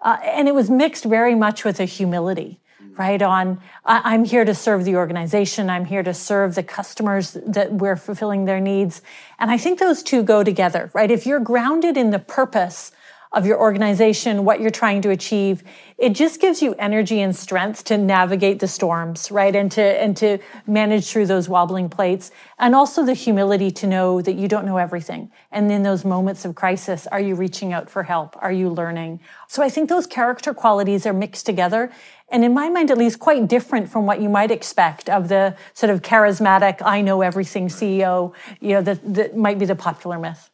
Uh, 0.00 0.18
and 0.24 0.48
it 0.48 0.54
was 0.54 0.68
mixed 0.68 1.04
very 1.04 1.34
much 1.34 1.64
with 1.64 1.78
a 1.78 1.84
humility 1.84 2.58
right 2.96 3.22
on 3.22 3.60
i'm 3.84 4.24
here 4.24 4.44
to 4.44 4.54
serve 4.54 4.84
the 4.84 4.96
organization 4.96 5.70
i'm 5.70 5.84
here 5.84 6.02
to 6.02 6.14
serve 6.14 6.54
the 6.54 6.62
customers 6.62 7.36
that 7.46 7.72
we're 7.72 7.96
fulfilling 7.96 8.44
their 8.44 8.60
needs 8.60 9.02
and 9.38 9.50
i 9.50 9.56
think 9.56 9.78
those 9.78 10.02
two 10.02 10.22
go 10.22 10.44
together 10.44 10.90
right 10.94 11.10
if 11.10 11.26
you're 11.26 11.40
grounded 11.40 11.96
in 11.96 12.10
the 12.10 12.18
purpose 12.18 12.92
of 13.32 13.46
your 13.46 13.58
organization, 13.58 14.44
what 14.44 14.60
you're 14.60 14.70
trying 14.70 15.00
to 15.00 15.10
achieve, 15.10 15.62
it 15.96 16.10
just 16.10 16.40
gives 16.40 16.60
you 16.60 16.74
energy 16.78 17.20
and 17.20 17.34
strength 17.34 17.84
to 17.84 17.96
navigate 17.96 18.58
the 18.58 18.68
storms, 18.68 19.30
right? 19.30 19.54
And 19.56 19.72
to 19.72 19.82
and 19.82 20.16
to 20.18 20.38
manage 20.66 21.10
through 21.10 21.26
those 21.26 21.48
wobbling 21.48 21.88
plates. 21.88 22.30
And 22.58 22.74
also 22.74 23.04
the 23.04 23.14
humility 23.14 23.70
to 23.70 23.86
know 23.86 24.20
that 24.20 24.34
you 24.34 24.48
don't 24.48 24.66
know 24.66 24.76
everything. 24.76 25.30
And 25.50 25.70
in 25.72 25.82
those 25.82 26.04
moments 26.04 26.44
of 26.44 26.54
crisis, 26.54 27.06
are 27.06 27.20
you 27.20 27.34
reaching 27.34 27.72
out 27.72 27.88
for 27.88 28.02
help? 28.02 28.36
Are 28.40 28.52
you 28.52 28.68
learning? 28.68 29.20
So 29.48 29.62
I 29.62 29.70
think 29.70 29.88
those 29.88 30.06
character 30.06 30.52
qualities 30.52 31.06
are 31.06 31.12
mixed 31.12 31.46
together. 31.46 31.90
And 32.32 32.44
in 32.44 32.54
my 32.54 32.70
mind, 32.70 32.90
at 32.90 32.96
least, 32.96 33.18
quite 33.18 33.46
different 33.46 33.90
from 33.90 34.06
what 34.06 34.22
you 34.22 34.30
might 34.30 34.50
expect 34.50 35.10
of 35.10 35.28
the 35.28 35.54
sort 35.74 35.90
of 35.90 36.00
charismatic, 36.00 36.78
I 36.82 37.02
know 37.02 37.20
everything 37.20 37.68
CEO, 37.68 38.32
you 38.58 38.70
know, 38.70 38.82
that, 38.82 39.14
that 39.14 39.36
might 39.36 39.58
be 39.58 39.66
the 39.66 39.76
popular 39.76 40.18
myth. 40.18 40.48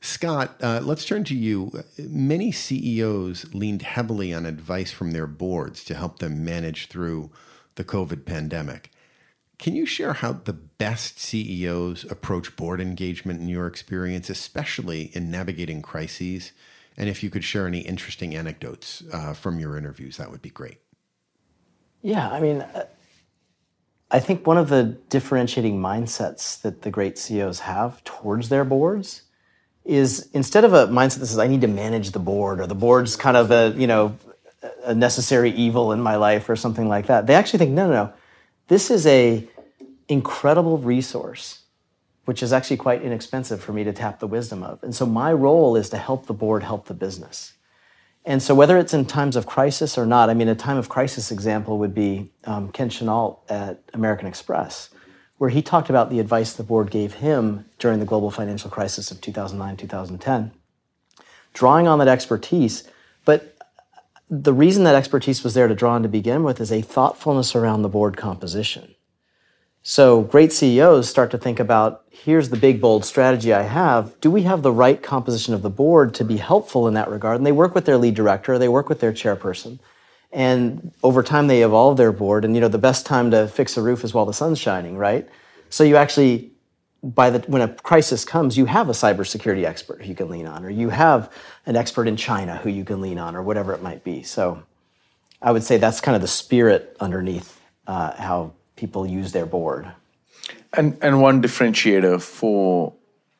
Scott, 0.00 0.56
uh, 0.60 0.80
let's 0.82 1.04
turn 1.04 1.22
to 1.24 1.34
you. 1.36 1.84
Many 1.96 2.50
CEOs 2.50 3.54
leaned 3.54 3.82
heavily 3.82 4.34
on 4.34 4.44
advice 4.44 4.90
from 4.90 5.12
their 5.12 5.28
boards 5.28 5.84
to 5.84 5.94
help 5.94 6.18
them 6.18 6.44
manage 6.44 6.88
through 6.88 7.30
the 7.76 7.84
COVID 7.84 8.26
pandemic. 8.26 8.90
Can 9.60 9.76
you 9.76 9.86
share 9.86 10.14
how 10.14 10.32
the 10.32 10.52
best 10.52 11.20
CEOs 11.20 12.02
approach 12.10 12.56
board 12.56 12.80
engagement 12.80 13.40
in 13.40 13.46
your 13.46 13.68
experience, 13.68 14.28
especially 14.28 15.12
in 15.14 15.30
navigating 15.30 15.82
crises? 15.82 16.50
And 16.96 17.08
if 17.08 17.22
you 17.22 17.30
could 17.30 17.44
share 17.44 17.66
any 17.66 17.80
interesting 17.80 18.34
anecdotes 18.34 19.02
uh, 19.12 19.32
from 19.32 19.58
your 19.58 19.76
interviews, 19.76 20.18
that 20.18 20.30
would 20.30 20.42
be 20.42 20.50
great. 20.50 20.78
Yeah, 22.02 22.28
I 22.28 22.40
mean, 22.40 22.64
I 24.10 24.20
think 24.20 24.46
one 24.46 24.58
of 24.58 24.68
the 24.68 24.84
differentiating 25.08 25.80
mindsets 25.80 26.60
that 26.62 26.82
the 26.82 26.90
great 26.90 27.16
CEOs 27.18 27.60
have 27.60 28.04
towards 28.04 28.50
their 28.50 28.64
boards 28.64 29.22
is 29.84 30.28
instead 30.32 30.64
of 30.64 30.74
a 30.74 30.86
mindset 30.88 31.20
that 31.20 31.26
says 31.26 31.38
I 31.38 31.48
need 31.48 31.62
to 31.62 31.68
manage 31.68 32.10
the 32.10 32.18
board 32.18 32.60
or 32.60 32.66
the 32.66 32.74
board's 32.74 33.16
kind 33.16 33.36
of 33.36 33.50
a 33.50 33.74
you 33.76 33.86
know 33.86 34.16
a 34.84 34.94
necessary 34.94 35.50
evil 35.50 35.92
in 35.92 36.00
my 36.00 36.16
life 36.16 36.48
or 36.48 36.56
something 36.56 36.88
like 36.88 37.06
that. 37.06 37.26
They 37.26 37.34
actually 37.34 37.58
think 37.60 37.72
no, 37.72 37.86
no, 37.86 37.92
no. 37.92 38.12
This 38.68 38.90
is 38.90 39.06
a 39.06 39.48
incredible 40.08 40.78
resource, 40.78 41.61
which 42.24 42.42
is 42.42 42.52
actually 42.52 42.76
quite 42.76 43.02
inexpensive 43.02 43.62
for 43.62 43.72
me 43.72 43.84
to 43.84 43.92
tap 43.92 44.20
the 44.20 44.26
wisdom 44.26 44.62
of. 44.62 44.82
And 44.82 44.94
so 44.94 45.06
my 45.06 45.32
role 45.32 45.76
is 45.76 45.88
to 45.90 45.96
help 45.96 46.26
the 46.26 46.34
board 46.34 46.62
help 46.62 46.86
the 46.86 46.94
business. 46.94 47.54
And 48.24 48.40
so 48.40 48.54
whether 48.54 48.78
it's 48.78 48.94
in 48.94 49.04
times 49.04 49.34
of 49.34 49.46
crisis 49.46 49.98
or 49.98 50.06
not, 50.06 50.30
I 50.30 50.34
mean, 50.34 50.48
a 50.48 50.54
time 50.54 50.76
of 50.76 50.88
crisis 50.88 51.32
example 51.32 51.78
would 51.78 51.94
be 51.94 52.30
um, 52.44 52.70
Ken 52.70 52.88
Chenault 52.88 53.40
at 53.48 53.82
American 53.92 54.28
Express 54.28 54.90
where 55.42 55.50
he 55.50 55.60
talked 55.60 55.90
about 55.90 56.08
the 56.08 56.20
advice 56.20 56.52
the 56.52 56.62
board 56.62 56.88
gave 56.88 57.14
him 57.14 57.64
during 57.80 57.98
the 57.98 58.06
global 58.06 58.30
financial 58.30 58.70
crisis 58.70 59.10
of 59.10 59.20
2009 59.20 59.76
2010, 59.76 60.52
drawing 61.52 61.88
on 61.88 61.98
that 61.98 62.06
expertise. 62.06 62.84
But 63.24 63.56
the 64.30 64.52
reason 64.52 64.84
that 64.84 64.94
expertise 64.94 65.42
was 65.42 65.54
there 65.54 65.66
to 65.66 65.74
draw 65.74 65.94
on 65.94 66.04
to 66.04 66.08
begin 66.08 66.44
with 66.44 66.60
is 66.60 66.70
a 66.70 66.80
thoughtfulness 66.80 67.56
around 67.56 67.82
the 67.82 67.88
board 67.88 68.16
composition. 68.16 68.94
So 69.82 70.22
great 70.22 70.52
CEOs 70.52 71.08
start 71.08 71.32
to 71.32 71.38
think 71.38 71.58
about 71.58 72.04
here's 72.10 72.50
the 72.50 72.56
big, 72.56 72.80
bold 72.80 73.04
strategy 73.04 73.52
I 73.52 73.62
have. 73.62 74.18
Do 74.20 74.30
we 74.30 74.42
have 74.42 74.62
the 74.62 74.70
right 74.70 75.02
composition 75.02 75.54
of 75.54 75.62
the 75.62 75.70
board 75.70 76.14
to 76.14 76.24
be 76.24 76.36
helpful 76.36 76.86
in 76.86 76.94
that 76.94 77.10
regard? 77.10 77.36
And 77.36 77.46
they 77.46 77.52
work 77.52 77.74
with 77.74 77.84
their 77.84 77.98
lead 77.98 78.14
director, 78.14 78.58
they 78.58 78.68
work 78.68 78.88
with 78.88 79.00
their 79.00 79.12
chairperson. 79.12 79.80
And 80.30 80.92
over 81.02 81.22
time, 81.22 81.46
they 81.46 81.62
evolve 81.62 81.96
their 81.98 82.12
board. 82.12 82.44
And 82.44 82.54
you 82.54 82.60
know, 82.60 82.68
the 82.68 82.78
best 82.78 83.04
time 83.04 83.30
to 83.32 83.48
fix 83.48 83.76
a 83.76 83.82
roof 83.82 84.02
is 84.04 84.14
while 84.14 84.24
the 84.24 84.32
sun's 84.32 84.58
shining, 84.58 84.96
right? 84.96 85.28
So 85.68 85.84
you 85.84 85.96
actually 85.96 86.52
by 87.02 87.30
the 87.30 87.40
when 87.50 87.62
a 87.62 87.68
crisis 87.68 88.24
comes, 88.24 88.56
you 88.56 88.66
have 88.66 88.88
a 88.88 88.92
cybersecurity 88.92 89.64
expert 89.64 90.02
who 90.02 90.08
you 90.08 90.14
can 90.14 90.28
lean 90.28 90.46
on, 90.46 90.64
or 90.64 90.70
you 90.70 90.88
have 90.90 91.32
an 91.66 91.76
expert 91.76 92.06
in 92.06 92.16
China 92.16 92.56
who 92.58 92.70
you 92.70 92.84
can 92.84 93.00
lean 93.00 93.18
on, 93.18 93.34
or 93.34 93.42
whatever 93.42 93.74
it 93.74 93.82
might 93.82 94.04
be. 94.04 94.22
So, 94.22 94.62
I 95.40 95.50
would 95.50 95.64
say 95.64 95.78
that's 95.78 96.00
kind 96.00 96.14
of 96.14 96.22
the 96.22 96.28
spirit 96.28 96.96
underneath 97.00 97.60
uh, 97.88 98.12
how 98.12 98.52
people 98.76 99.06
use 99.06 99.32
their 99.32 99.46
board. 99.46 99.92
And 100.72 100.96
and 101.02 101.20
one 101.20 101.42
differentiator 101.42 102.20
for 102.22 102.94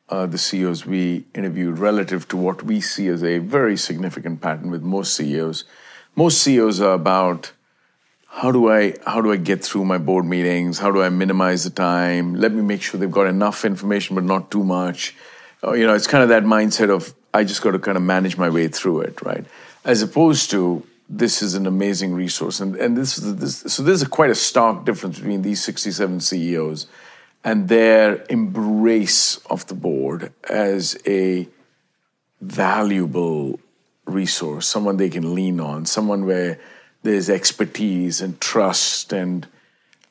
uh, 0.09 0.25
the 0.25 0.37
CEOs 0.37 0.85
we 0.85 1.25
interviewed 1.33 1.79
relative 1.79 2.27
to 2.27 2.37
what 2.37 2.63
we 2.63 2.79
see 2.81 3.07
as 3.07 3.23
a 3.23 3.39
very 3.39 3.77
significant 3.77 4.41
pattern 4.41 4.69
with 4.69 4.83
most 4.83 5.15
CEOs. 5.15 5.63
Most 6.15 6.41
CEOs 6.43 6.79
are 6.81 6.93
about 6.93 7.51
how 8.27 8.51
do 8.51 8.71
I 8.71 8.95
how 9.05 9.21
do 9.21 9.31
I 9.31 9.37
get 9.37 9.63
through 9.63 9.85
my 9.85 9.97
board 9.97 10.25
meetings? 10.25 10.79
How 10.79 10.91
do 10.91 11.01
I 11.01 11.09
minimize 11.09 11.63
the 11.63 11.69
time? 11.69 12.35
Let 12.35 12.51
me 12.51 12.61
make 12.61 12.81
sure 12.81 12.99
they've 12.99 13.11
got 13.11 13.27
enough 13.27 13.65
information 13.65 14.15
but 14.15 14.23
not 14.23 14.51
too 14.51 14.63
much. 14.63 15.15
Uh, 15.63 15.73
you 15.73 15.85
know, 15.87 15.93
it's 15.93 16.07
kind 16.07 16.23
of 16.23 16.29
that 16.29 16.43
mindset 16.43 16.89
of 16.89 17.13
I 17.33 17.43
just 17.43 17.61
got 17.61 17.71
to 17.71 17.79
kind 17.79 17.97
of 17.97 18.03
manage 18.03 18.37
my 18.37 18.49
way 18.49 18.67
through 18.67 19.01
it, 19.01 19.21
right? 19.21 19.45
As 19.85 20.01
opposed 20.01 20.51
to 20.51 20.85
this 21.09 21.41
is 21.41 21.53
an 21.53 21.67
amazing 21.67 22.13
resource, 22.13 22.59
and 22.59 22.75
and 22.75 22.97
this 22.97 23.17
is 23.17 23.35
this, 23.35 23.73
so 23.73 23.83
there's 23.83 24.03
quite 24.05 24.29
a 24.29 24.35
stark 24.35 24.85
difference 24.85 25.19
between 25.19 25.41
these 25.41 25.63
67 25.63 26.19
CEOs 26.21 26.87
and 27.43 27.67
their 27.67 28.23
embrace 28.29 29.37
of 29.49 29.67
the 29.67 29.73
board 29.73 30.31
as 30.49 30.97
a 31.05 31.47
valuable 32.41 33.59
resource, 34.05 34.67
someone 34.67 34.97
they 34.97 35.09
can 35.09 35.35
lean 35.35 35.59
on, 35.59 35.85
someone 35.85 36.25
where 36.25 36.59
there's 37.03 37.29
expertise 37.29 38.21
and 38.21 38.39
trust. 38.39 39.11
And 39.11 39.47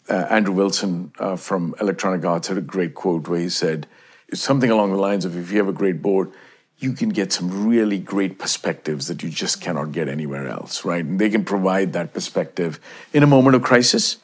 uh, 0.08 0.26
Andrew 0.30 0.54
Wilson 0.54 1.12
uh, 1.18 1.36
from 1.36 1.74
Electronic 1.80 2.24
Arts 2.24 2.48
had 2.48 2.58
a 2.58 2.62
great 2.62 2.94
quote 2.94 3.28
where 3.28 3.40
he 3.40 3.48
said 3.48 3.86
it's 4.28 4.42
something 4.42 4.70
along 4.70 4.92
the 4.92 4.98
lines 4.98 5.24
of 5.24 5.36
if 5.36 5.50
you 5.50 5.58
have 5.58 5.68
a 5.68 5.72
great 5.72 6.02
board, 6.02 6.30
you 6.82 6.92
can 6.92 7.08
get 7.08 7.32
some 7.32 7.66
really 7.66 7.98
great 7.98 8.38
perspectives 8.38 9.08
that 9.08 9.22
you 9.22 9.30
just 9.30 9.60
cannot 9.60 9.92
get 9.92 10.08
anywhere 10.08 10.48
else, 10.48 10.84
right? 10.84 11.04
And 11.04 11.18
they 11.18 11.30
can 11.30 11.44
provide 11.44 11.92
that 11.92 12.12
perspective 12.12 12.80
in 13.12 13.22
a 13.22 13.26
moment 13.26 13.56
of 13.56 13.62
crisis 13.62 14.18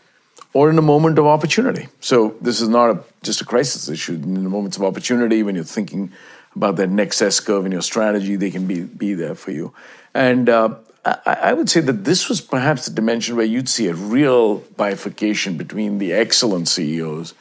or 0.52 0.70
in 0.70 0.78
a 0.78 0.82
moment 0.82 1.18
of 1.18 1.26
opportunity. 1.26 1.88
So 2.00 2.36
this 2.40 2.60
is 2.60 2.68
not 2.68 2.90
a, 2.90 3.04
just 3.22 3.40
a 3.40 3.44
crisis 3.44 3.88
issue. 3.88 4.14
In 4.14 4.34
the 4.42 4.50
moments 4.50 4.76
of 4.76 4.82
opportunity, 4.82 5.42
when 5.42 5.54
you're 5.54 5.64
thinking 5.64 6.12
about 6.56 6.76
that 6.76 6.88
next 6.88 7.20
S 7.22 7.38
curve 7.40 7.66
in 7.66 7.72
your 7.72 7.82
strategy, 7.82 8.36
they 8.36 8.50
can 8.50 8.66
be, 8.66 8.82
be 8.82 9.14
there 9.14 9.34
for 9.34 9.50
you. 9.50 9.72
And 10.14 10.48
uh, 10.48 10.76
I, 11.04 11.18
I 11.26 11.52
would 11.52 11.70
say 11.70 11.80
that 11.80 12.04
this 12.04 12.28
was 12.28 12.40
perhaps 12.40 12.86
the 12.86 12.92
dimension 12.92 13.36
where 13.36 13.44
you'd 13.46 13.68
see 13.68 13.88
a 13.88 13.94
real 13.94 14.58
bifurcation 14.76 15.56
between 15.56 15.98
the 15.98 16.12
excellent 16.12 16.68
CEOs 16.68 17.34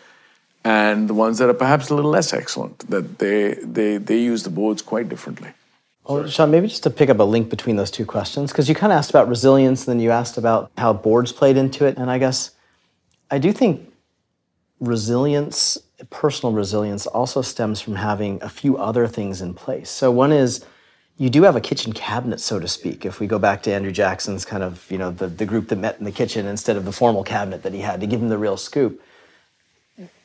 and 0.67 1.07
the 1.07 1.13
ones 1.13 1.37
that 1.37 1.47
are 1.47 1.53
perhaps 1.53 1.89
a 1.89 1.95
little 1.95 2.11
less 2.11 2.33
excellent, 2.33 2.79
that 2.89 3.19
they, 3.19 3.53
they, 3.53 3.95
they 3.97 4.19
use 4.19 4.43
the 4.43 4.49
boards 4.49 4.81
quite 4.81 5.07
differently. 5.07 5.49
Well, 6.03 6.27
Sean, 6.27 6.51
maybe 6.51 6.67
just 6.67 6.83
to 6.83 6.89
pick 6.89 7.09
up 7.09 7.19
a 7.19 7.23
link 7.23 7.49
between 7.49 7.77
those 7.77 7.89
two 7.89 8.05
questions, 8.05 8.51
because 8.51 8.67
you 8.67 8.75
kind 8.75 8.91
of 8.91 8.97
asked 8.97 9.09
about 9.09 9.29
resilience, 9.29 9.87
and 9.87 9.93
then 9.93 10.03
you 10.03 10.11
asked 10.11 10.37
about 10.37 10.69
how 10.77 10.91
boards 10.91 11.31
played 11.31 11.55
into 11.55 11.85
it. 11.85 11.97
And 11.97 12.11
I 12.11 12.17
guess 12.17 12.51
I 13.31 13.37
do 13.37 13.53
think 13.53 13.93
resilience, 14.81 15.77
personal 16.09 16.53
resilience, 16.53 17.07
also 17.07 17.41
stems 17.41 17.79
from 17.79 17.95
having 17.95 18.43
a 18.43 18.49
few 18.49 18.77
other 18.77 19.07
things 19.07 19.41
in 19.41 19.53
place. 19.53 19.89
So, 19.89 20.11
one 20.11 20.33
is 20.33 20.65
you 21.17 21.29
do 21.29 21.43
have 21.43 21.55
a 21.55 21.61
kitchen 21.61 21.93
cabinet, 21.93 22.41
so 22.41 22.59
to 22.59 22.67
speak. 22.67 23.05
If 23.05 23.21
we 23.21 23.27
go 23.27 23.39
back 23.39 23.63
to 23.63 23.73
Andrew 23.73 23.93
Jackson's 23.93 24.43
kind 24.43 24.63
of, 24.63 24.85
you 24.91 24.97
know, 24.97 25.11
the, 25.11 25.27
the 25.27 25.45
group 25.45 25.69
that 25.69 25.77
met 25.77 25.97
in 25.97 26.03
the 26.03 26.11
kitchen 26.11 26.45
instead 26.45 26.75
of 26.75 26.83
the 26.83 26.91
formal 26.91 27.23
cabinet 27.23 27.63
that 27.63 27.73
he 27.73 27.79
had 27.79 28.01
to 28.01 28.07
give 28.07 28.21
him 28.21 28.27
the 28.27 28.37
real 28.37 28.57
scoop, 28.57 29.01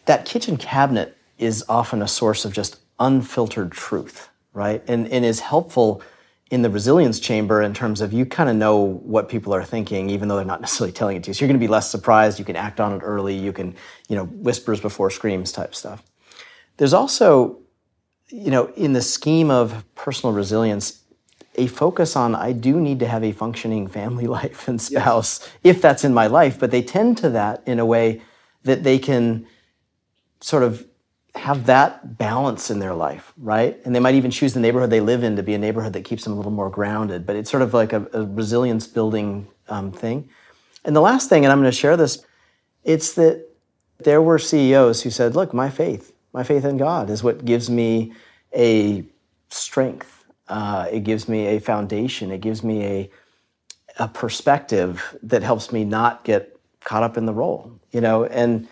that 0.06 0.24
kitchen 0.24 0.56
cabinet 0.56 1.16
is 1.38 1.64
often 1.68 2.02
a 2.02 2.08
source 2.08 2.44
of 2.44 2.52
just 2.52 2.80
unfiltered 2.98 3.72
truth, 3.72 4.28
right? 4.52 4.82
And, 4.88 5.08
and 5.08 5.24
is 5.24 5.40
helpful 5.40 6.02
in 6.50 6.62
the 6.62 6.70
resilience 6.70 7.18
chamber 7.18 7.62
in 7.62 7.72
terms 7.72 8.00
of 8.00 8.12
you 8.12 8.26
kind 8.26 8.50
of 8.50 8.56
know 8.56 8.76
what 8.76 9.28
people 9.28 9.54
are 9.54 9.64
thinking, 9.64 10.10
even 10.10 10.28
though 10.28 10.36
they're 10.36 10.44
not 10.44 10.60
necessarily 10.62 10.92
telling 10.92 11.16
it 11.16 11.24
to 11.24 11.30
you. 11.30 11.34
So 11.34 11.44
you're 11.44 11.48
going 11.48 11.60
to 11.60 11.66
be 11.66 11.70
less 11.70 11.90
surprised. 11.90 12.38
You 12.38 12.44
can 12.44 12.56
act 12.56 12.80
on 12.80 12.92
it 12.92 13.00
early. 13.00 13.34
You 13.34 13.52
can, 13.52 13.74
you 14.08 14.16
know, 14.16 14.24
whispers 14.24 14.80
before 14.80 15.10
screams 15.10 15.52
type 15.52 15.74
stuff. 15.74 16.02
There's 16.76 16.92
also 16.92 17.62
you 18.32 18.50
know, 18.50 18.72
in 18.76 18.94
the 18.94 19.02
scheme 19.02 19.50
of 19.50 19.84
personal 19.94 20.34
resilience, 20.34 21.02
a 21.56 21.66
focus 21.66 22.16
on 22.16 22.34
I 22.34 22.52
do 22.52 22.80
need 22.80 22.98
to 23.00 23.06
have 23.06 23.22
a 23.22 23.32
functioning 23.32 23.86
family 23.86 24.26
life 24.38 24.66
and 24.66 24.80
spouse 24.80 25.40
yes. 25.40 25.50
if 25.62 25.82
that's 25.82 26.02
in 26.02 26.14
my 26.14 26.26
life, 26.26 26.58
but 26.58 26.70
they 26.70 26.82
tend 26.82 27.18
to 27.18 27.30
that 27.30 27.62
in 27.66 27.78
a 27.78 27.86
way 27.86 28.22
that 28.64 28.82
they 28.82 28.98
can 28.98 29.46
sort 30.42 30.62
of 30.62 30.86
have 31.34 31.66
that 31.66 32.18
balance 32.18 32.70
in 32.70 32.78
their 32.78 32.94
life, 32.94 33.32
right? 33.38 33.80
And 33.84 33.94
they 33.94 34.00
might 34.00 34.14
even 34.14 34.30
choose 34.30 34.52
the 34.52 34.60
neighborhood 34.60 34.90
they 34.90 35.00
live 35.00 35.22
in 35.22 35.36
to 35.36 35.42
be 35.42 35.54
a 35.54 35.58
neighborhood 35.58 35.94
that 35.94 36.04
keeps 36.04 36.24
them 36.24 36.34
a 36.34 36.36
little 36.36 36.52
more 36.52 36.68
grounded, 36.68 37.26
but 37.26 37.36
it's 37.36 37.50
sort 37.50 37.62
of 37.62 37.72
like 37.72 37.92
a, 37.92 38.06
a 38.12 38.26
resilience 38.26 38.86
building 38.86 39.48
um, 39.68 39.92
thing. 39.92 40.28
And 40.84 40.94
the 40.94 41.00
last 41.00 41.28
thing, 41.28 41.44
and 41.44 41.52
I'm 41.52 41.60
going 41.60 41.70
to 41.70 41.76
share 41.76 41.96
this, 41.96 42.24
it's 42.84 43.14
that 43.14 43.48
there 44.00 44.20
were 44.20 44.38
CEOs 44.38 45.02
who 45.02 45.10
said, 45.10 45.34
look, 45.34 45.54
my 45.54 45.70
faith, 45.70 46.12
my 46.32 46.42
faith 46.42 46.64
in 46.64 46.76
God 46.76 47.08
is 47.08 47.22
what 47.22 47.44
gives 47.44 47.70
me 47.70 48.12
a 48.54 49.04
strength. 49.48 50.24
Uh, 50.48 50.88
it 50.90 51.00
gives 51.00 51.28
me 51.28 51.46
a 51.46 51.60
foundation. 51.60 52.30
It 52.30 52.40
gives 52.40 52.62
me 52.62 52.84
a, 52.84 53.10
a 53.98 54.08
perspective 54.08 55.16
that 55.22 55.42
helps 55.42 55.72
me 55.72 55.84
not 55.84 56.24
get 56.24 56.58
caught 56.84 57.02
up 57.02 57.16
in 57.16 57.26
the 57.26 57.32
role, 57.32 57.80
you 57.92 58.00
know, 58.00 58.24
and 58.24 58.68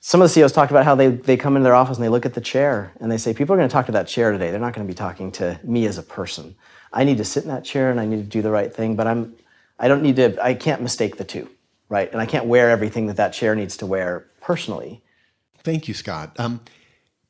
some 0.00 0.22
of 0.22 0.24
the 0.24 0.28
CEOs 0.30 0.52
talked 0.52 0.70
about 0.70 0.86
how 0.86 0.94
they, 0.94 1.08
they 1.08 1.36
come 1.36 1.56
into 1.56 1.64
their 1.64 1.74
office 1.74 1.98
and 1.98 2.04
they 2.04 2.08
look 2.08 2.24
at 2.24 2.32
the 2.32 2.40
chair 2.40 2.92
and 3.00 3.12
they 3.12 3.18
say, 3.18 3.34
people 3.34 3.54
are 3.54 3.58
going 3.58 3.68
to 3.68 3.72
talk 3.72 3.86
to 3.86 3.92
that 3.92 4.08
chair 4.08 4.32
today. 4.32 4.50
They're 4.50 4.58
not 4.58 4.72
going 4.72 4.86
to 4.86 4.90
be 4.90 4.96
talking 4.96 5.30
to 5.32 5.60
me 5.62 5.86
as 5.86 5.98
a 5.98 6.02
person. 6.02 6.56
I 6.90 7.04
need 7.04 7.18
to 7.18 7.24
sit 7.24 7.44
in 7.44 7.50
that 7.50 7.64
chair 7.64 7.90
and 7.90 8.00
I 8.00 8.06
need 8.06 8.16
to 8.16 8.22
do 8.22 8.40
the 8.40 8.50
right 8.50 8.74
thing, 8.74 8.96
but 8.96 9.06
I'm, 9.06 9.36
I 9.78 9.88
don't 9.88 10.02
need 10.02 10.16
to, 10.16 10.42
I 10.42 10.54
can't 10.54 10.80
mistake 10.80 11.18
the 11.18 11.24
two, 11.24 11.50
right? 11.90 12.10
And 12.10 12.20
I 12.20 12.24
can't 12.24 12.46
wear 12.46 12.70
everything 12.70 13.06
that 13.06 13.16
that 13.16 13.34
chair 13.34 13.54
needs 13.54 13.76
to 13.76 13.86
wear 13.86 14.26
personally. 14.40 15.02
Thank 15.62 15.86
you, 15.86 15.92
Scott. 15.92 16.34
Um, 16.40 16.62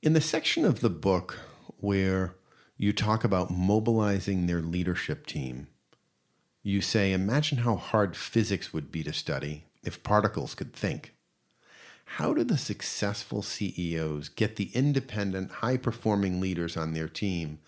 in 0.00 0.12
the 0.12 0.20
section 0.20 0.64
of 0.64 0.78
the 0.78 0.90
book 0.90 1.40
where 1.78 2.36
you 2.76 2.92
talk 2.92 3.24
about 3.24 3.50
mobilizing 3.50 4.46
their 4.46 4.62
leadership 4.62 5.26
team, 5.26 5.66
you 6.62 6.80
say, 6.80 7.12
Imagine 7.12 7.58
how 7.58 7.74
hard 7.74 8.16
physics 8.16 8.72
would 8.72 8.92
be 8.92 9.02
to 9.02 9.12
study 9.12 9.64
if 9.82 10.04
particles 10.04 10.54
could 10.54 10.72
think. 10.72 11.14
How 12.14 12.34
do 12.34 12.42
the 12.42 12.58
successful 12.58 13.40
CEOs 13.40 14.30
get 14.30 14.56
the 14.56 14.72
independent, 14.74 15.52
high 15.52 15.76
performing 15.76 16.40
leaders 16.40 16.76
on 16.76 16.92
their 16.92 17.06
team 17.06 17.60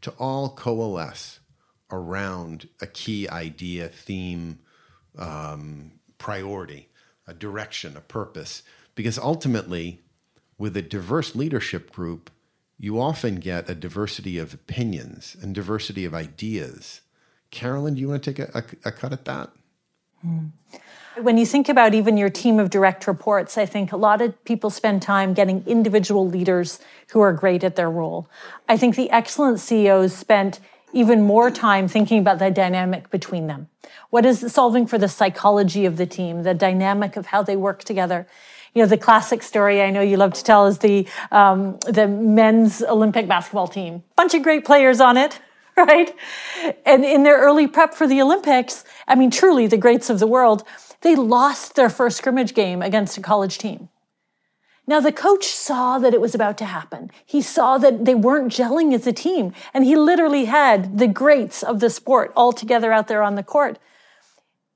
to 0.00 0.12
all 0.12 0.48
coalesce 0.48 1.40
around 1.90 2.70
a 2.80 2.86
key 2.86 3.28
idea, 3.28 3.88
theme, 3.88 4.60
um, 5.18 5.92
priority, 6.16 6.88
a 7.26 7.34
direction, 7.34 7.94
a 7.94 8.00
purpose? 8.00 8.62
Because 8.94 9.18
ultimately, 9.18 10.00
with 10.56 10.74
a 10.74 10.82
diverse 10.82 11.36
leadership 11.36 11.92
group, 11.92 12.30
you 12.78 12.98
often 12.98 13.36
get 13.36 13.68
a 13.68 13.74
diversity 13.74 14.38
of 14.38 14.54
opinions 14.54 15.36
and 15.40 15.54
diversity 15.54 16.06
of 16.06 16.14
ideas. 16.14 17.02
Carolyn, 17.50 17.94
do 17.94 18.00
you 18.00 18.08
want 18.08 18.22
to 18.22 18.32
take 18.32 18.48
a, 18.48 18.58
a, 18.58 18.88
a 18.88 18.92
cut 18.92 19.12
at 19.12 19.26
that? 19.26 19.50
Mm. 20.26 20.52
When 21.20 21.36
you 21.36 21.44
think 21.44 21.68
about 21.68 21.92
even 21.92 22.16
your 22.16 22.30
team 22.30 22.58
of 22.58 22.70
direct 22.70 23.06
reports, 23.06 23.58
I 23.58 23.66
think 23.66 23.92
a 23.92 23.96
lot 23.96 24.22
of 24.22 24.44
people 24.44 24.70
spend 24.70 25.02
time 25.02 25.34
getting 25.34 25.62
individual 25.66 26.26
leaders 26.26 26.80
who 27.10 27.20
are 27.20 27.32
great 27.32 27.62
at 27.64 27.76
their 27.76 27.90
role. 27.90 28.28
I 28.66 28.78
think 28.78 28.96
the 28.96 29.10
excellent 29.10 29.60
CEOs 29.60 30.14
spent 30.16 30.58
even 30.94 31.22
more 31.22 31.50
time 31.50 31.86
thinking 31.86 32.18
about 32.18 32.38
the 32.38 32.50
dynamic 32.50 33.10
between 33.10 33.46
them. 33.46 33.68
What 34.08 34.24
is 34.24 34.52
solving 34.52 34.86
for 34.86 34.96
the 34.96 35.08
psychology 35.08 35.84
of 35.84 35.98
the 35.98 36.06
team, 36.06 36.44
the 36.44 36.54
dynamic 36.54 37.16
of 37.16 37.26
how 37.26 37.42
they 37.42 37.56
work 37.56 37.84
together? 37.84 38.26
you 38.74 38.82
know, 38.82 38.88
the 38.88 38.96
classic 38.96 39.42
story 39.42 39.82
I 39.82 39.90
know 39.90 40.00
you 40.00 40.16
love 40.16 40.32
to 40.32 40.42
tell 40.42 40.66
is 40.66 40.78
the 40.78 41.06
um, 41.30 41.78
the 41.80 42.08
men's 42.08 42.82
Olympic 42.82 43.28
basketball 43.28 43.68
team. 43.68 44.02
Bunch 44.16 44.32
of 44.32 44.42
great 44.42 44.64
players 44.64 44.98
on 45.00 45.18
it, 45.18 45.40
right? 45.76 46.14
And 46.84 47.04
in 47.04 47.22
their 47.22 47.38
early 47.38 47.66
prep 47.66 47.94
for 47.94 48.06
the 48.06 48.20
Olympics, 48.20 48.84
I 49.08 49.14
mean, 49.14 49.30
truly 49.30 49.66
the 49.66 49.76
greats 49.76 50.10
of 50.10 50.18
the 50.18 50.26
world, 50.26 50.64
they 51.00 51.16
lost 51.16 51.74
their 51.74 51.90
first 51.90 52.18
scrimmage 52.18 52.54
game 52.54 52.82
against 52.82 53.16
a 53.18 53.20
college 53.20 53.58
team. 53.58 53.88
Now, 54.86 54.98
the 54.98 55.12
coach 55.12 55.46
saw 55.46 55.98
that 55.98 56.12
it 56.12 56.20
was 56.20 56.34
about 56.34 56.58
to 56.58 56.64
happen. 56.64 57.10
He 57.24 57.40
saw 57.40 57.78
that 57.78 58.04
they 58.04 58.16
weren't 58.16 58.52
gelling 58.52 58.92
as 58.92 59.06
a 59.06 59.12
team, 59.12 59.52
and 59.72 59.84
he 59.84 59.94
literally 59.94 60.46
had 60.46 60.98
the 60.98 61.06
greats 61.06 61.62
of 61.62 61.78
the 61.78 61.88
sport 61.88 62.32
all 62.34 62.52
together 62.52 62.92
out 62.92 63.06
there 63.06 63.22
on 63.22 63.36
the 63.36 63.44
court. 63.44 63.78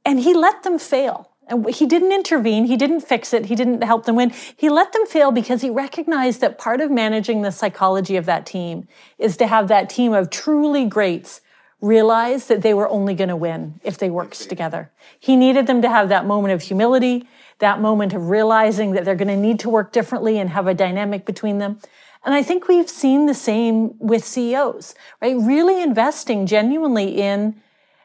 And 0.05 0.21
he 0.21 0.33
let 0.33 0.62
them 0.62 0.79
fail. 0.79 1.33
And 1.49 1.69
he 1.71 1.87
didn't 1.87 2.12
intervene, 2.12 2.65
he 2.65 2.76
didn't 2.76 3.00
fix 3.00 3.33
it, 3.33 3.47
he 3.47 3.55
didn't 3.55 3.83
help 3.83 4.05
them 4.05 4.17
win. 4.17 4.33
He 4.57 4.69
let 4.69 4.93
them 4.93 5.07
fail 5.07 5.31
because 5.31 5.62
he 5.62 5.71
recognized 5.71 6.41
that 6.41 6.59
part 6.59 6.81
of 6.81 6.91
managing 6.91 7.43
the 7.43 7.53
psychology 7.53 8.17
of 8.17 8.26
that 8.26 8.47
team 8.47 8.88
is 9.19 9.37
to 9.37 9.47
have 9.47 9.69
that 9.69 9.88
team 9.88 10.12
of 10.12 10.31
truly 10.31 10.87
greats 10.87 11.41
realize 11.81 12.47
that 12.47 12.62
they 12.62 12.75
were 12.75 12.88
only 12.88 13.15
going 13.15 13.29
to 13.29 13.37
win 13.37 13.81
if 13.85 13.99
they 13.99 14.11
worked 14.11 14.49
together. 14.49 14.91
He 15.21 15.37
needed 15.37 15.67
them 15.67 15.83
to 15.83 15.88
have 15.88 16.09
that 16.09 16.26
moment 16.26 16.53
of 16.55 16.62
humility, 16.62 17.29
that 17.59 17.81
moment 17.81 18.12
of 18.12 18.29
realizing 18.29 18.93
that 18.93 19.05
they're 19.05 19.15
going 19.15 19.29
to 19.29 19.37
need 19.37 19.61
to 19.61 19.71
work 19.71 19.93
differently 19.93 20.38
and 20.38 20.50
have 20.50 20.67
a 20.67 20.75
dynamic 20.75 21.25
between 21.25 21.59
them. 21.59 21.79
And 22.25 22.35
I 22.35 22.43
think 22.43 22.67
we've 22.67 22.88
seen 22.88 23.26
the 23.26 23.35
same 23.35 23.97
with 23.99 24.25
CEOs, 24.25 24.95
right? 25.23 25.37
Really 25.38 25.81
investing 25.81 26.47
genuinely 26.47 27.21
in 27.21 27.61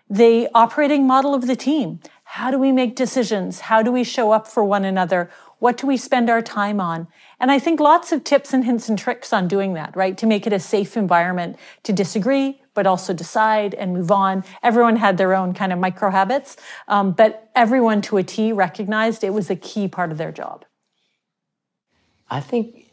the 0.09 0.49
operating 0.53 1.07
model 1.07 1.33
of 1.33 1.47
the 1.47 1.55
team. 1.55 2.01
How 2.31 2.49
do 2.49 2.57
we 2.57 2.71
make 2.71 2.95
decisions? 2.95 3.59
How 3.59 3.83
do 3.83 3.91
we 3.91 4.05
show 4.05 4.31
up 4.31 4.47
for 4.47 4.63
one 4.63 4.85
another? 4.85 5.29
What 5.59 5.75
do 5.75 5.85
we 5.85 5.97
spend 5.97 6.29
our 6.29 6.41
time 6.41 6.79
on? 6.79 7.09
And 7.41 7.51
I 7.51 7.59
think 7.59 7.81
lots 7.81 8.13
of 8.13 8.23
tips 8.23 8.53
and 8.53 8.63
hints 8.63 8.87
and 8.87 8.97
tricks 8.97 9.33
on 9.33 9.49
doing 9.49 9.73
that, 9.73 9.93
right? 9.97 10.17
To 10.17 10.25
make 10.25 10.47
it 10.47 10.53
a 10.53 10.59
safe 10.59 10.95
environment 10.95 11.57
to 11.83 11.91
disagree, 11.91 12.61
but 12.73 12.87
also 12.87 13.13
decide 13.13 13.73
and 13.73 13.93
move 13.93 14.11
on. 14.11 14.45
Everyone 14.63 14.95
had 14.95 15.17
their 15.17 15.33
own 15.33 15.53
kind 15.53 15.73
of 15.73 15.79
micro 15.79 16.09
habits, 16.09 16.55
um, 16.87 17.11
but 17.11 17.51
everyone 17.53 18.01
to 18.03 18.15
a 18.15 18.23
T 18.23 18.53
recognized 18.53 19.25
it 19.25 19.33
was 19.33 19.49
a 19.49 19.55
key 19.57 19.89
part 19.89 20.09
of 20.09 20.17
their 20.17 20.31
job. 20.31 20.63
I 22.29 22.39
think 22.39 22.87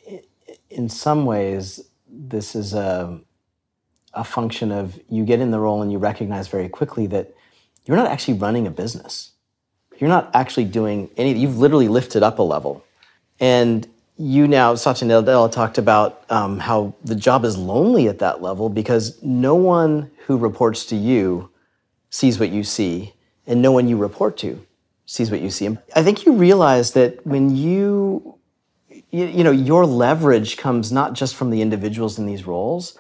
in 0.69 0.89
some 0.89 1.27
ways, 1.27 1.89
this 2.09 2.57
is 2.57 2.75
a, 2.75 3.21
a 4.15 4.25
function 4.25 4.73
of 4.73 4.99
you 5.09 5.25
get 5.25 5.39
in 5.39 5.53
the 5.53 5.61
role 5.61 5.81
and 5.81 5.93
you 5.93 5.99
recognize 5.99 6.49
very 6.49 6.69
quickly 6.69 7.07
that 7.07 7.35
you're 7.89 7.97
not 7.97 8.11
actually 8.11 8.35
running 8.35 8.67
a 8.67 8.71
business. 8.71 9.33
You're 9.99 10.11
not 10.11 10.31
actually 10.35 10.67
doing 10.67 11.11
any, 11.17 11.33
you've 11.37 11.59
literally 11.59 11.89
lifted 11.89 12.23
up 12.23 12.39
a 12.39 12.43
level. 12.43 12.85
And 13.41 13.89
you 14.19 14.47
now, 14.47 14.75
Satya 14.75 15.09
Nadella 15.09 15.51
talked 15.51 15.79
about 15.79 16.23
um, 16.29 16.59
how 16.59 16.95
the 17.03 17.15
job 17.15 17.45
is 17.45 17.57
lonely 17.57 18.07
at 18.09 18.19
that 18.19 18.43
level 18.43 18.69
because 18.69 19.21
no 19.23 19.55
one 19.55 20.11
who 20.27 20.37
reports 20.37 20.85
to 20.87 20.97
you 20.97 21.51
sees 22.11 22.39
what 22.39 22.51
you 22.51 22.63
see, 22.63 23.15
and 23.47 23.63
no 23.63 23.73
one 23.73 23.89
you 23.89 23.97
report 23.97 24.37
to 24.39 24.65
sees 25.07 25.31
what 25.31 25.41
you 25.41 25.51
see. 25.51 25.79
I 25.97 26.03
think 26.03 26.27
you 26.27 26.35
realize 26.35 26.93
that 26.93 27.25
when 27.27 27.57
you, 27.57 28.39
you, 29.11 29.27
you 29.27 29.45
know, 29.45 29.51
your 29.51 29.87
leverage 29.87 30.59
comes 30.59 30.93
not 30.93 31.15
just 31.15 31.35
from 31.35 31.51
the 31.51 31.63
individuals 31.63 32.19
in 32.19 32.27
these 32.27 32.47
roles, 32.47 32.99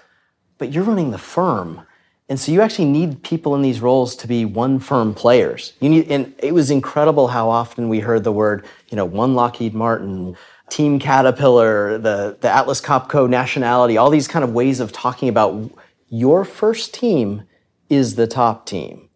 but 0.57 0.73
you're 0.73 0.85
running 0.85 1.11
the 1.11 1.18
firm. 1.18 1.83
And 2.28 2.38
so 2.38 2.52
you 2.52 2.61
actually 2.61 2.85
need 2.85 3.23
people 3.23 3.54
in 3.54 3.62
these 3.62 3.80
roles 3.80 4.14
to 4.16 4.28
be 4.28 4.44
one 4.44 4.78
firm 4.80 5.14
players. 5.14 5.73
You 5.80 5.88
need, 5.88 6.11
and 6.11 6.35
it 6.38 6.52
was 6.52 6.70
incredible 6.70 7.28
how 7.28 7.49
often 7.49 7.88
we 7.88 8.00
heard 8.00 8.23
the 8.23 8.32
word, 8.32 8.66
you 8.90 8.97
know, 8.97 9.06
one 9.06 9.35
Lockheed 9.35 9.73
Martin, 9.73 10.37
Team 10.68 10.99
Caterpillar, 10.99 11.97
the, 11.97 12.37
the 12.40 12.50
Atlas 12.50 12.82
Copco 12.82 13.28
nationality, 13.28 13.97
all 13.97 14.11
these 14.11 14.28
kind 14.28 14.44
of 14.44 14.52
ways 14.52 14.80
of 14.80 14.92
talking 14.92 15.30
about 15.30 15.70
your 16.11 16.44
first 16.44 16.92
team 16.92 17.44
is 17.88 18.16
the 18.16 18.26
top 18.26 18.66
team. 18.66 19.08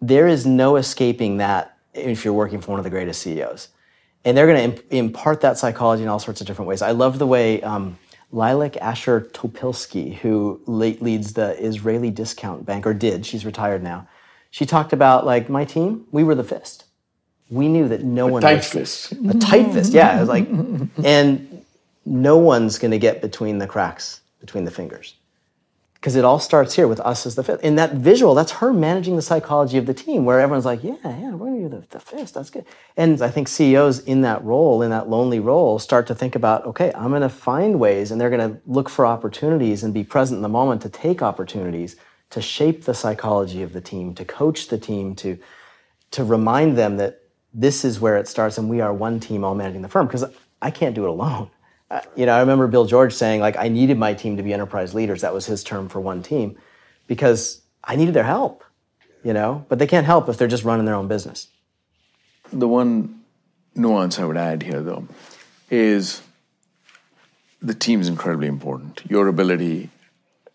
There 0.00 0.26
is 0.26 0.44
no 0.46 0.76
escaping 0.76 1.36
that 1.36 1.76
if 1.94 2.24
you're 2.24 2.34
working 2.34 2.60
for 2.60 2.72
one 2.72 2.80
of 2.80 2.84
the 2.84 2.90
greatest 2.90 3.22
CEOs. 3.22 3.68
And 4.24 4.36
they're 4.36 4.46
going 4.46 4.72
to 4.72 4.78
imp- 4.78 4.92
impart 4.92 5.40
that 5.42 5.58
psychology 5.58 6.02
in 6.02 6.08
all 6.08 6.18
sorts 6.18 6.40
of 6.40 6.46
different 6.46 6.68
ways. 6.68 6.82
I 6.82 6.90
love 6.90 7.18
the 7.18 7.26
way 7.26 7.62
um, 7.62 7.98
Lilach 8.32 8.76
Asher 8.76 9.20
Topilsky, 9.32 10.16
who 10.16 10.60
late 10.66 11.02
leads 11.02 11.32
the 11.32 11.60
Israeli 11.62 12.10
discount 12.10 12.64
bank, 12.64 12.86
or 12.86 12.94
did, 12.94 13.26
she's 13.26 13.44
retired 13.44 13.82
now. 13.82 14.08
She 14.50 14.66
talked 14.66 14.92
about, 14.92 15.26
like, 15.26 15.48
my 15.48 15.64
team, 15.64 16.06
we 16.10 16.24
were 16.24 16.34
the 16.34 16.44
fist 16.44 16.84
we 17.50 17.68
knew 17.68 17.88
that 17.88 18.04
no 18.04 18.28
a 18.28 18.32
one 18.32 18.42
tight 18.42 18.58
was, 18.58 18.68
fist. 18.68 19.12
a 19.12 19.38
tight 19.38 19.72
fist. 19.72 19.92
Yeah, 19.92 20.16
it 20.16 20.20
was 20.20 20.28
like, 20.28 20.48
and 21.04 21.64
no 22.06 22.38
one's 22.38 22.78
going 22.78 22.92
to 22.92 22.98
get 22.98 23.20
between 23.20 23.58
the 23.58 23.66
cracks 23.66 24.20
between 24.38 24.64
the 24.64 24.70
fingers 24.70 25.16
because 26.00 26.16
it 26.16 26.24
all 26.24 26.38
starts 26.38 26.74
here 26.74 26.88
with 26.88 26.98
us 27.00 27.26
as 27.26 27.34
the 27.34 27.44
fist. 27.44 27.62
In 27.62 27.76
that 27.76 27.92
visual, 27.92 28.34
that's 28.34 28.52
her 28.52 28.72
managing 28.72 29.16
the 29.16 29.22
psychology 29.22 29.76
of 29.76 29.84
the 29.84 29.92
team, 29.92 30.24
where 30.24 30.40
everyone's 30.40 30.64
like, 30.64 30.82
yeah, 30.82 30.96
yeah, 31.04 31.30
we're 31.32 31.50
going 31.50 31.62
to 31.62 31.68
do 31.68 31.76
the, 31.76 31.86
the 31.90 32.00
fist. 32.00 32.34
That's 32.34 32.48
good. 32.48 32.64
And 32.96 33.20
I 33.20 33.28
think 33.28 33.48
CEOs 33.48 34.00
in 34.00 34.22
that 34.22 34.42
role, 34.42 34.80
in 34.80 34.90
that 34.90 35.10
lonely 35.10 35.40
role, 35.40 35.78
start 35.78 36.06
to 36.06 36.14
think 36.14 36.34
about, 36.34 36.64
okay, 36.66 36.90
I'm 36.94 37.10
going 37.10 37.20
to 37.20 37.28
find 37.28 37.78
ways, 37.78 38.10
and 38.10 38.18
they're 38.18 38.30
going 38.30 38.50
to 38.50 38.60
look 38.66 38.88
for 38.88 39.04
opportunities 39.04 39.84
and 39.84 39.92
be 39.92 40.02
present 40.02 40.38
in 40.38 40.42
the 40.42 40.48
moment 40.48 40.80
to 40.82 40.88
take 40.88 41.20
opportunities 41.20 41.96
to 42.30 42.40
shape 42.40 42.84
the 42.84 42.94
psychology 42.94 43.62
of 43.62 43.74
the 43.74 43.80
team, 43.80 44.14
to 44.14 44.24
coach 44.24 44.68
the 44.68 44.78
team, 44.78 45.14
to 45.16 45.38
to 46.12 46.24
remind 46.24 46.76
them 46.76 46.96
that 46.96 47.22
this 47.52 47.84
is 47.84 48.00
where 48.00 48.16
it 48.16 48.28
starts 48.28 48.58
and 48.58 48.68
we 48.68 48.80
are 48.80 48.92
one 48.92 49.20
team 49.20 49.44
all 49.44 49.54
managing 49.54 49.82
the 49.82 49.88
firm 49.88 50.06
because 50.06 50.24
I 50.62 50.70
can't 50.70 50.94
do 50.94 51.04
it 51.04 51.10
alone. 51.10 51.50
Uh, 51.90 52.00
you 52.14 52.24
know, 52.24 52.32
I 52.32 52.40
remember 52.40 52.68
Bill 52.68 52.84
George 52.84 53.12
saying 53.12 53.40
like 53.40 53.56
I 53.56 53.68
needed 53.68 53.98
my 53.98 54.14
team 54.14 54.36
to 54.36 54.42
be 54.42 54.52
enterprise 54.52 54.94
leaders. 54.94 55.22
That 55.22 55.34
was 55.34 55.46
his 55.46 55.64
term 55.64 55.88
for 55.88 56.00
one 56.00 56.22
team 56.22 56.56
because 57.08 57.62
I 57.82 57.96
needed 57.96 58.14
their 58.14 58.24
help, 58.24 58.62
you 59.24 59.32
know, 59.32 59.66
but 59.68 59.78
they 59.78 59.86
can't 59.86 60.06
help 60.06 60.28
if 60.28 60.38
they're 60.38 60.48
just 60.48 60.64
running 60.64 60.86
their 60.86 60.94
own 60.94 61.08
business. 61.08 61.48
The 62.52 62.68
one 62.68 63.22
nuance 63.74 64.18
I 64.18 64.24
would 64.24 64.36
add 64.36 64.62
here 64.62 64.80
though 64.80 65.08
is 65.68 66.22
the 67.60 67.74
team 67.74 68.00
is 68.00 68.08
incredibly 68.08 68.46
important. 68.46 69.02
Your 69.08 69.26
ability 69.26 69.90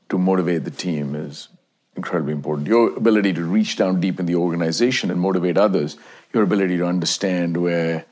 to 0.10 0.18
motivate 0.18 0.64
the 0.64 0.72
team 0.72 1.16
is 1.16 1.50
incredibly 1.96 2.34
important. 2.34 2.68
Your 2.68 2.96
ability 2.96 3.34
to 3.34 3.44
reach 3.44 3.76
down 3.76 4.00
deep 4.00 4.20
in 4.20 4.26
the 4.26 4.36
organization 4.36 5.12
and 5.12 5.20
motivate 5.20 5.58
others, 5.58 5.98
your 6.34 6.44
ability 6.44 6.78
to 6.78 6.86
understand 6.86 7.58
where 7.58 8.06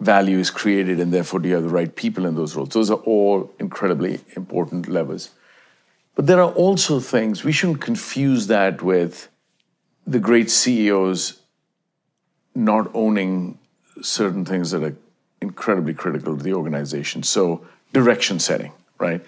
value 0.00 0.38
is 0.38 0.50
created 0.50 0.98
and 0.98 1.12
therefore 1.12 1.40
do 1.40 1.48
you 1.48 1.54
have 1.54 1.64
the 1.64 1.68
right 1.68 1.94
people 1.94 2.26
in 2.26 2.34
those 2.34 2.56
roles. 2.56 2.70
Those 2.70 2.90
are 2.90 2.98
all 3.04 3.52
incredibly 3.58 4.20
important 4.34 4.88
levers. 4.88 5.30
But 6.14 6.26
there 6.26 6.42
are 6.42 6.52
also 6.52 7.00
things, 7.00 7.44
we 7.44 7.52
shouldn't 7.52 7.80
confuse 7.80 8.46
that 8.48 8.82
with 8.82 9.28
the 10.06 10.18
great 10.18 10.50
CEOs 10.50 11.40
not 12.54 12.90
owning 12.94 13.58
certain 14.02 14.44
things 14.44 14.70
that 14.72 14.82
are 14.82 14.96
incredibly 15.40 15.94
critical 15.94 16.36
to 16.36 16.42
the 16.42 16.52
organization. 16.52 17.22
So, 17.22 17.64
direction 17.92 18.38
setting, 18.38 18.72
right? 18.98 19.24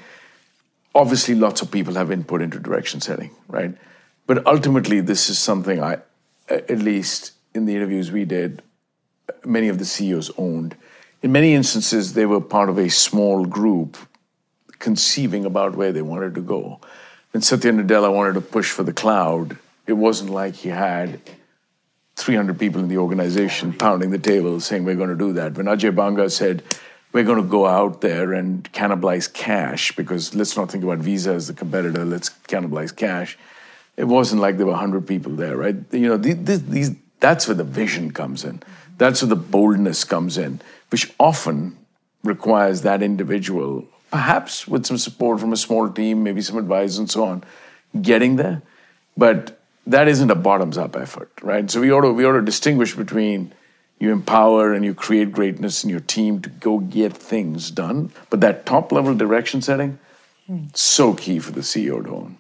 Obviously, 0.95 1.35
lots 1.35 1.63
of 1.63 1.71
people 1.71 1.95
have 1.95 2.11
input 2.11 2.43
into 2.43 2.59
direction 2.59 3.01
setting, 3.01 3.31
right? 3.49 3.75
But 4.27 4.47
ultimately, 4.47 5.01
this 5.01 5.31
is 5.31 5.39
something 5.39 5.83
I, 5.83 5.99
at 6.49 6.79
least 6.79 7.33
in 7.55 7.67
the 7.67 7.75
interviews 7.75 8.11
we 8.11 8.25
did, 8.25 8.63
many 9.45 9.69
of 9.69 9.79
the 9.79 9.85
CEOs 9.85 10.31
owned. 10.37 10.77
In 11.23 11.33
many 11.33 11.55
instances, 11.55 12.15
they 12.15 12.27
were 12.27 12.41
part 12.41 12.69
of 12.69 12.79
a 12.79 12.89
small 12.89 13.45
group 13.45 13.97
conceiving 14.79 15.45
about 15.45 15.77
where 15.77 15.93
they 15.93 16.03
wanted 16.03 16.35
to 16.35 16.41
go. 16.41 16.81
When 17.31 17.43
Satya 17.43 17.73
Nadella 17.73 18.13
wanted 18.13 18.35
to 18.35 18.41
push 18.41 18.71
for 18.71 18.83
the 18.83 18.93
cloud, 18.93 19.57
it 19.87 19.95
wasn't 19.95 20.31
like 20.31 20.55
he 20.55 20.69
had 20.69 21.21
300 22.17 22.59
people 22.59 22.81
in 22.81 22.89
the 22.89 22.99
organization 22.99 23.73
pounding 23.73 24.11
the 24.11 24.19
table 24.19 24.61
saying, 24.61 24.85
We're 24.85 24.97
going 24.97 25.11
to 25.11 25.17
do 25.17 25.33
that. 25.35 25.57
When 25.57 25.67
Ajay 25.67 25.95
Banga 25.95 26.29
said, 26.29 26.63
We're 27.13 27.25
going 27.25 27.43
to 27.43 27.49
go 27.49 27.67
out 27.67 28.01
there 28.01 28.33
and 28.33 28.71
cannibalize 28.73 29.33
cash, 29.33 29.95
because 29.97 30.35
let's 30.35 30.57
not 30.57 30.71
think 30.71 30.85
about 30.85 30.99
Visa 30.99 31.33
as 31.33 31.47
the 31.47 31.55
competitor, 31.55 32.05
let's 32.05 32.31
cannibalize 32.49 32.95
cash 32.95 33.39
it 33.97 34.05
wasn't 34.05 34.41
like 34.41 34.57
there 34.57 34.67
were 34.67 34.73
100 34.73 35.07
people 35.07 35.33
there, 35.33 35.57
right? 35.57 35.77
You 35.91 36.09
know, 36.09 36.17
these, 36.17 36.63
these, 36.65 36.97
that's 37.23 37.47
where 37.47 37.55
the 37.55 37.65
vision 37.65 38.11
comes 38.11 38.45
in. 38.45 38.63
That's 38.99 39.23
where 39.23 39.29
the 39.29 39.37
boldness 39.37 40.05
comes 40.05 40.37
in, 40.37 40.61
which 40.91 41.11
often 41.19 41.79
requires 42.25 42.83
that 42.83 43.01
individual, 43.03 43.87
perhaps 44.11 44.67
with 44.69 44.85
some 44.85 44.99
support 44.99 45.41
from 45.41 45.53
a 45.53 45.57
small 45.57 45.89
team, 45.89 46.23
maybe 46.23 46.43
some 46.43 46.59
advice 46.59 46.99
and 46.99 47.11
so 47.11 47.25
on, 47.25 47.45
getting 48.03 48.37
there. 48.37 48.61
But 49.17 49.59
that 49.87 50.09
isn't 50.09 50.31
a 50.31 50.35
bottoms 50.35 50.77
up 50.77 50.97
effort, 50.97 51.31
right? 51.43 51.71
So 51.71 51.81
we 51.81 51.93
ought 51.93 52.03
to, 52.03 52.13
we 52.13 52.25
ought 52.25 52.33
to 52.33 52.43
distinguish 52.43 52.95
between 52.95 53.55
you 54.01 54.11
empower 54.11 54.73
and 54.73 54.85
you 54.85 54.93
create 54.93 55.31
greatness 55.31 55.85
in 55.85 55.91
your 55.91 56.01
team 56.01 56.43
to 56.43 56.51
go 56.51 56.81
get 56.81 57.13
things 57.13 57.71
done. 57.71 58.11
But 58.31 58.41
that 58.41 58.67
top 58.67 58.91
level 58.91 59.15
direction 59.15 59.63
setting, 59.63 60.01
so 60.75 61.15
key 61.15 61.39
for 61.39 61.53
the 61.53 61.61
CEO 61.61 62.05
to 62.05 62.11
own. 62.11 62.39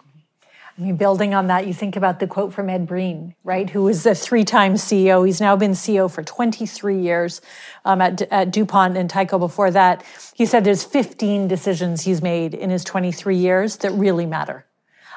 Building 0.91 1.35
on 1.35 1.47
that, 1.47 1.67
you 1.67 1.73
think 1.75 1.97
about 1.97 2.19
the 2.19 2.27
quote 2.27 2.53
from 2.53 2.69
Ed 2.69 2.87
Breen, 2.87 3.35
right, 3.45 3.71
who 3.71 3.85
was 3.85 4.05
a 4.05 4.15
three 4.15 4.45
time 4.45 4.75
CEO. 4.75 5.25
He's 5.25 5.41
now 5.41 5.55
been 5.55 5.73
CEO 5.73 6.11
for 6.11 6.23
23 6.23 6.99
years 6.99 7.41
um, 7.85 8.01
at, 8.01 8.23
at 8.23 8.51
DuPont 8.51 8.97
and 8.97 9.09
Tyco 9.11 9.39
before 9.39 9.71
that. 9.71 10.05
He 10.35 10.47
said 10.47 10.65
there's 10.65 10.85
15 10.85 11.47
decisions 11.47 12.03
he's 12.03 12.21
made 12.21 12.55
in 12.55 12.71
his 12.71 12.85
23 12.85 13.37
years 13.37 13.77
that 13.79 13.93
really 13.93 14.27
matter. 14.27 14.67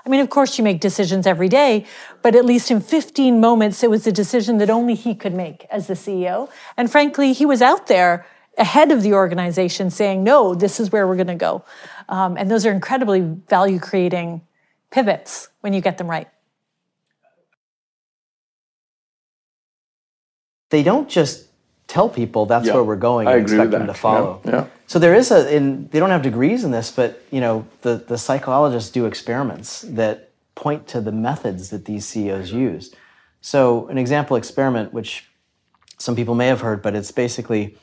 I 0.06 0.10
mean, 0.10 0.20
of 0.20 0.30
course, 0.30 0.58
you 0.58 0.64
make 0.64 0.82
decisions 0.82 1.26
every 1.26 1.50
day, 1.50 1.86
but 2.22 2.36
at 2.36 2.46
least 2.46 2.70
in 2.70 2.80
15 2.80 3.40
moments, 3.40 3.84
it 3.84 3.90
was 3.90 4.06
a 4.06 4.12
decision 4.12 4.60
that 4.60 4.70
only 4.70 4.94
he 4.94 5.16
could 5.16 5.34
make 5.34 5.66
as 5.72 5.88
the 5.88 5.96
CEO. 5.96 6.50
And 6.78 6.92
frankly, 6.92 7.34
he 7.34 7.46
was 7.46 7.62
out 7.64 7.88
there 7.88 8.26
ahead 8.58 8.92
of 8.92 9.02
the 9.02 9.14
organization 9.14 9.90
saying, 9.90 10.24
no, 10.24 10.54
this 10.54 10.80
is 10.80 10.92
where 10.92 11.08
we're 11.08 11.16
going 11.16 11.28
to 11.28 11.36
go. 11.36 11.66
Um, 12.08 12.38
and 12.38 12.50
those 12.50 12.66
are 12.66 12.72
incredibly 12.72 13.22
value 13.22 13.80
creating 13.80 14.42
pivots 14.96 15.50
when 15.60 15.74
you 15.74 15.82
get 15.82 15.98
them 15.98 16.10
right. 16.10 16.30
They 20.70 20.84
don't 20.84 21.10
just 21.10 21.48
tell 21.88 22.08
people 22.08 22.46
that's 22.46 22.66
Yeah, 22.66 22.76
where 22.76 22.84
we're 22.84 22.96
going 22.96 23.28
and 23.28 23.36
agree 23.36 23.58
expect 23.58 23.72
them 23.72 23.88
to 23.88 23.94
follow. 23.94 24.42
Yeah, 24.46 24.52
yeah. 24.52 24.66
So 24.88 24.98
there 25.00 25.14
is 25.14 25.32
a, 25.32 25.54
and 25.54 25.92
they 25.92 26.00
don't 26.00 26.12
have 26.12 26.22
degrees 26.22 26.64
in 26.64 26.72
this, 26.72 26.92
but 26.92 27.22
you 27.30 27.42
know, 27.42 27.68
the, 27.82 27.98
the 27.98 28.18
psychologists 28.18 28.90
do 28.90 29.06
experiments 29.06 29.82
that 29.82 30.32
point 30.56 30.88
to 30.88 31.02
the 31.02 31.12
methods 31.12 31.72
that 31.72 31.84
these 31.84 32.06
CEOs 32.06 32.54
use. 32.54 32.96
So 33.42 33.88
an 33.90 33.98
example 33.98 34.38
experiment, 34.38 34.94
which 34.94 35.30
some 35.98 36.16
people 36.16 36.36
may 36.36 36.48
have 36.48 36.62
heard, 36.62 36.82
but 36.82 36.96
it's 36.96 37.12
basically 37.12 37.78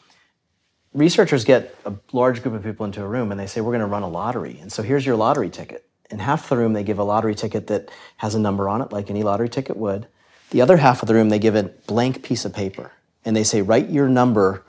researchers 0.94 1.44
get 1.44 1.76
a 1.84 1.92
large 2.12 2.42
group 2.42 2.54
of 2.54 2.62
people 2.62 2.86
into 2.86 3.02
a 3.02 3.06
room 3.06 3.30
and 3.30 3.38
they 3.38 3.46
say, 3.46 3.60
We're 3.60 3.72
going 3.76 3.80
to 3.80 3.86
run 3.86 4.02
a 4.02 4.08
lottery. 4.08 4.58
And 4.62 4.72
so 4.72 4.82
here's 4.82 5.04
your 5.04 5.16
lottery 5.16 5.50
ticket. 5.50 5.86
In 6.12 6.18
half 6.18 6.48
the 6.48 6.56
room, 6.56 6.72
they 6.72 6.84
give 6.84 6.98
a 6.98 7.04
lottery 7.04 7.34
ticket 7.34 7.66
that 7.68 7.90
has 8.18 8.34
a 8.34 8.38
number 8.38 8.68
on 8.68 8.82
it, 8.82 8.92
like 8.92 9.10
any 9.10 9.22
lottery 9.22 9.48
ticket 9.48 9.76
would. 9.76 10.06
The 10.50 10.60
other 10.60 10.76
half 10.76 11.02
of 11.02 11.08
the 11.08 11.14
room, 11.14 11.30
they 11.30 11.38
give 11.38 11.56
a 11.56 11.64
blank 11.86 12.22
piece 12.22 12.44
of 12.44 12.52
paper 12.52 12.92
and 13.24 13.34
they 13.34 13.44
say, 13.44 13.62
Write 13.62 13.90
your 13.90 14.08
number 14.08 14.64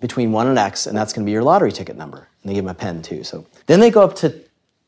between 0.00 0.32
1 0.32 0.48
and 0.48 0.58
X, 0.58 0.86
and 0.86 0.96
that's 0.96 1.12
going 1.12 1.24
to 1.24 1.26
be 1.26 1.32
your 1.32 1.44
lottery 1.44 1.72
ticket 1.72 1.96
number. 1.96 2.28
And 2.42 2.50
they 2.50 2.54
give 2.54 2.64
them 2.64 2.70
a 2.72 2.74
pen 2.74 3.02
too. 3.02 3.22
So 3.22 3.46
then 3.66 3.80
they 3.80 3.90
go 3.90 4.02
up 4.02 4.16
to 4.16 4.34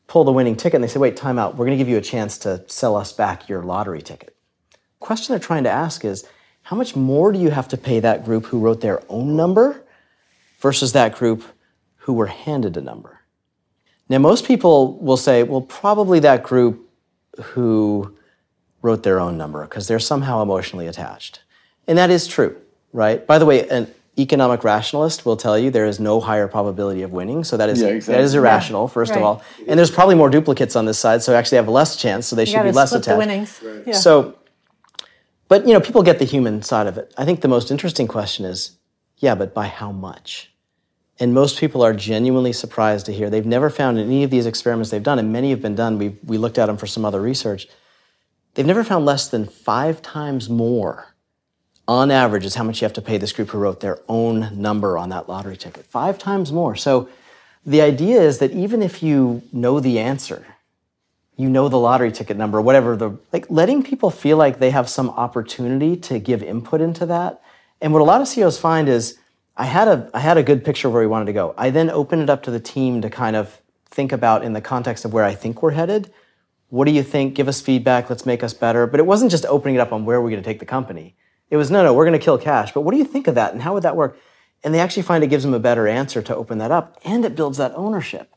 pull 0.07 0.25
the 0.25 0.31
winning 0.31 0.55
ticket 0.55 0.75
and 0.75 0.83
they 0.83 0.87
say, 0.89 0.99
Wait, 0.99 1.15
time 1.15 1.39
out. 1.39 1.55
We're 1.55 1.65
going 1.65 1.77
to 1.77 1.81
give 1.83 1.89
you 1.89 1.97
a 1.97 2.01
chance 2.01 2.37
to 2.39 2.63
sell 2.67 2.95
us 2.95 3.13
back 3.13 3.47
your 3.47 3.63
lottery 3.63 4.01
ticket. 4.01 4.35
The 4.71 4.77
question 4.99 5.33
they're 5.33 5.39
trying 5.39 5.63
to 5.63 5.71
ask 5.71 6.03
is, 6.03 6.27
how 6.63 6.75
much 6.75 6.95
more 6.95 7.31
do 7.31 7.39
you 7.39 7.51
have 7.51 7.67
to 7.69 7.77
pay 7.77 7.99
that 7.99 8.25
group 8.25 8.45
who 8.47 8.59
wrote 8.59 8.81
their 8.81 9.01
own 9.07 9.35
number 9.35 9.85
versus 10.59 10.93
that 10.93 11.15
group 11.15 11.43
who 11.97 12.13
were 12.13 12.27
handed 12.27 12.77
a 12.77 12.81
number. 12.81 13.14
Now, 14.07 14.19
most 14.19 14.45
people 14.45 14.97
will 14.99 15.17
say, 15.17 15.43
well, 15.43 15.61
probably 15.61 16.19
that 16.19 16.43
group 16.43 16.89
who 17.41 18.15
wrote 18.81 19.03
their 19.03 19.19
own 19.19 19.37
number 19.37 19.63
because 19.63 19.87
they're 19.87 19.99
somehow 19.99 20.41
emotionally 20.41 20.87
attached. 20.87 21.41
And 21.87 21.97
that 21.97 22.11
is 22.11 22.27
true, 22.27 22.55
right? 22.93 23.25
By 23.25 23.39
the 23.39 23.45
way, 23.45 23.67
an 23.69 23.91
economic 24.17 24.63
rationalist 24.63 25.25
will 25.25 25.35
tell 25.35 25.57
you 25.57 25.71
there 25.71 25.87
is 25.87 25.99
no 25.99 26.19
higher 26.19 26.47
probability 26.47 27.01
of 27.01 27.11
winning. 27.11 27.43
So 27.43 27.57
that 27.57 27.69
is, 27.69 27.81
yeah, 27.81 27.87
exactly. 27.87 28.15
that 28.15 28.23
is 28.23 28.35
irrational, 28.35 28.83
yeah, 28.83 28.93
first 28.93 29.11
right. 29.11 29.17
of 29.17 29.23
all. 29.23 29.43
And 29.67 29.77
there's 29.77 29.91
probably 29.91 30.15
more 30.15 30.29
duplicates 30.29 30.75
on 30.75 30.85
this 30.85 30.99
side, 30.99 31.23
so 31.23 31.35
actually 31.35 31.57
have 31.57 31.67
less 31.67 31.95
chance, 31.95 32.27
so 32.27 32.35
they 32.35 32.43
you 32.43 32.51
should 32.51 32.63
be 32.63 32.71
less 32.71 32.91
attached. 32.91 33.07
The 33.07 33.17
winnings. 33.17 33.59
Right. 33.63 33.83
Yeah. 33.87 33.93
So, 33.93 34.37
but 35.47 35.67
you 35.67 35.73
know, 35.73 35.81
people 35.81 36.03
get 36.03 36.19
the 36.19 36.25
human 36.25 36.61
side 36.61 36.87
of 36.87 36.97
it. 36.97 37.13
I 37.17 37.25
think 37.25 37.41
the 37.41 37.47
most 37.47 37.71
interesting 37.71 38.07
question 38.07 38.45
is 38.45 38.77
yeah, 39.17 39.35
but 39.35 39.53
by 39.53 39.67
how 39.67 39.91
much? 39.91 40.51
And 41.19 41.33
most 41.33 41.59
people 41.59 41.81
are 41.81 41.93
genuinely 41.93 42.51
surprised 42.51 43.05
to 43.05 43.13
hear. 43.13 43.29
They've 43.29 43.45
never 43.45 43.69
found 43.69 43.97
any 43.97 44.23
of 44.23 44.31
these 44.31 44.45
experiments 44.45 44.91
they've 44.91 45.01
done, 45.01 45.19
and 45.19 45.31
many 45.31 45.49
have 45.51 45.61
been 45.61 45.75
done, 45.75 45.97
we, 45.97 46.17
we 46.25 46.37
looked 46.37 46.57
at 46.57 46.65
them 46.65 46.77
for 46.77 46.87
some 46.87 47.05
other 47.05 47.21
research, 47.21 47.67
they've 48.53 48.65
never 48.65 48.83
found 48.83 49.05
less 49.05 49.29
than 49.29 49.45
five 49.45 50.01
times 50.01 50.49
more 50.49 51.15
on 51.87 52.11
average 52.11 52.45
is 52.45 52.55
how 52.55 52.63
much 52.63 52.81
you 52.81 52.85
have 52.85 52.93
to 52.93 53.01
pay 53.01 53.17
this 53.17 53.31
group 53.31 53.49
who 53.49 53.59
wrote 53.59 53.79
their 53.79 53.99
own 54.09 54.49
number 54.59 54.97
on 54.97 55.09
that 55.09 55.29
lottery 55.29 55.55
ticket. 55.55 55.85
Five 55.85 56.17
times 56.17 56.51
more. 56.51 56.75
So 56.75 57.07
the 57.65 57.81
idea 57.81 58.21
is 58.21 58.39
that 58.39 58.51
even 58.51 58.81
if 58.81 59.03
you 59.03 59.43
know 59.53 59.79
the 59.79 59.99
answer, 59.99 60.45
you 61.37 61.47
know 61.47 61.69
the 61.69 61.77
lottery 61.77 62.11
ticket 62.11 62.37
number, 62.37 62.59
whatever 62.59 62.95
the 62.95 63.17
like 63.31 63.45
letting 63.49 63.83
people 63.83 64.09
feel 64.09 64.37
like 64.37 64.59
they 64.59 64.71
have 64.71 64.89
some 64.89 65.09
opportunity 65.11 65.95
to 65.97 66.17
give 66.17 66.41
input 66.41 66.81
into 66.81 67.05
that 67.05 67.41
and 67.81 67.93
what 67.93 68.01
a 68.01 68.05
lot 68.05 68.21
of 68.21 68.27
CEOs 68.27 68.57
find 68.57 68.87
is 68.87 69.17
I 69.57 69.65
had 69.65 69.87
a 69.87 70.09
I 70.13 70.19
had 70.19 70.37
a 70.37 70.43
good 70.43 70.65
picture 70.65 70.87
of 70.87 70.93
where 70.93 71.03
we 71.03 71.07
wanted 71.07 71.25
to 71.25 71.33
go. 71.33 71.53
I 71.57 71.69
then 71.69 71.89
opened 71.89 72.21
it 72.21 72.29
up 72.29 72.43
to 72.43 72.51
the 72.51 72.59
team 72.59 73.01
to 73.01 73.09
kind 73.09 73.35
of 73.35 73.61
think 73.89 74.11
about 74.11 74.43
in 74.43 74.53
the 74.53 74.61
context 74.61 75.05
of 75.05 75.13
where 75.13 75.23
I 75.23 75.33
think 75.33 75.61
we're 75.61 75.71
headed. 75.71 76.11
What 76.69 76.85
do 76.85 76.91
you 76.91 77.03
think? 77.03 77.35
Give 77.35 77.47
us 77.47 77.61
feedback. 77.61 78.09
Let's 78.09 78.25
make 78.25 78.43
us 78.43 78.53
better. 78.53 78.85
But 78.85 78.99
it 78.99 79.05
wasn't 79.05 79.31
just 79.31 79.45
opening 79.45 79.75
it 79.75 79.81
up 79.81 79.93
on 79.93 80.03
where 80.03 80.21
we're 80.21 80.29
going 80.29 80.43
to 80.43 80.47
take 80.47 80.59
the 80.59 80.65
company. 80.65 81.15
It 81.49 81.57
was 81.57 81.71
no, 81.71 81.83
no, 81.83 81.93
we're 81.93 82.05
going 82.05 82.19
to 82.19 82.23
kill 82.23 82.37
cash. 82.37 82.73
But 82.73 82.81
what 82.81 82.91
do 82.91 82.97
you 82.97 83.05
think 83.05 83.27
of 83.27 83.35
that, 83.35 83.53
and 83.53 83.61
how 83.61 83.73
would 83.73 83.83
that 83.83 83.95
work? 83.95 84.17
And 84.63 84.73
they 84.73 84.79
actually 84.79 85.03
find 85.03 85.23
it 85.23 85.27
gives 85.27 85.43
them 85.43 85.53
a 85.53 85.59
better 85.59 85.87
answer 85.87 86.21
to 86.23 86.35
open 86.35 86.57
that 86.57 86.71
up, 86.71 86.99
and 87.05 87.23
it 87.23 87.35
builds 87.35 87.57
that 87.59 87.73
ownership. 87.75 88.35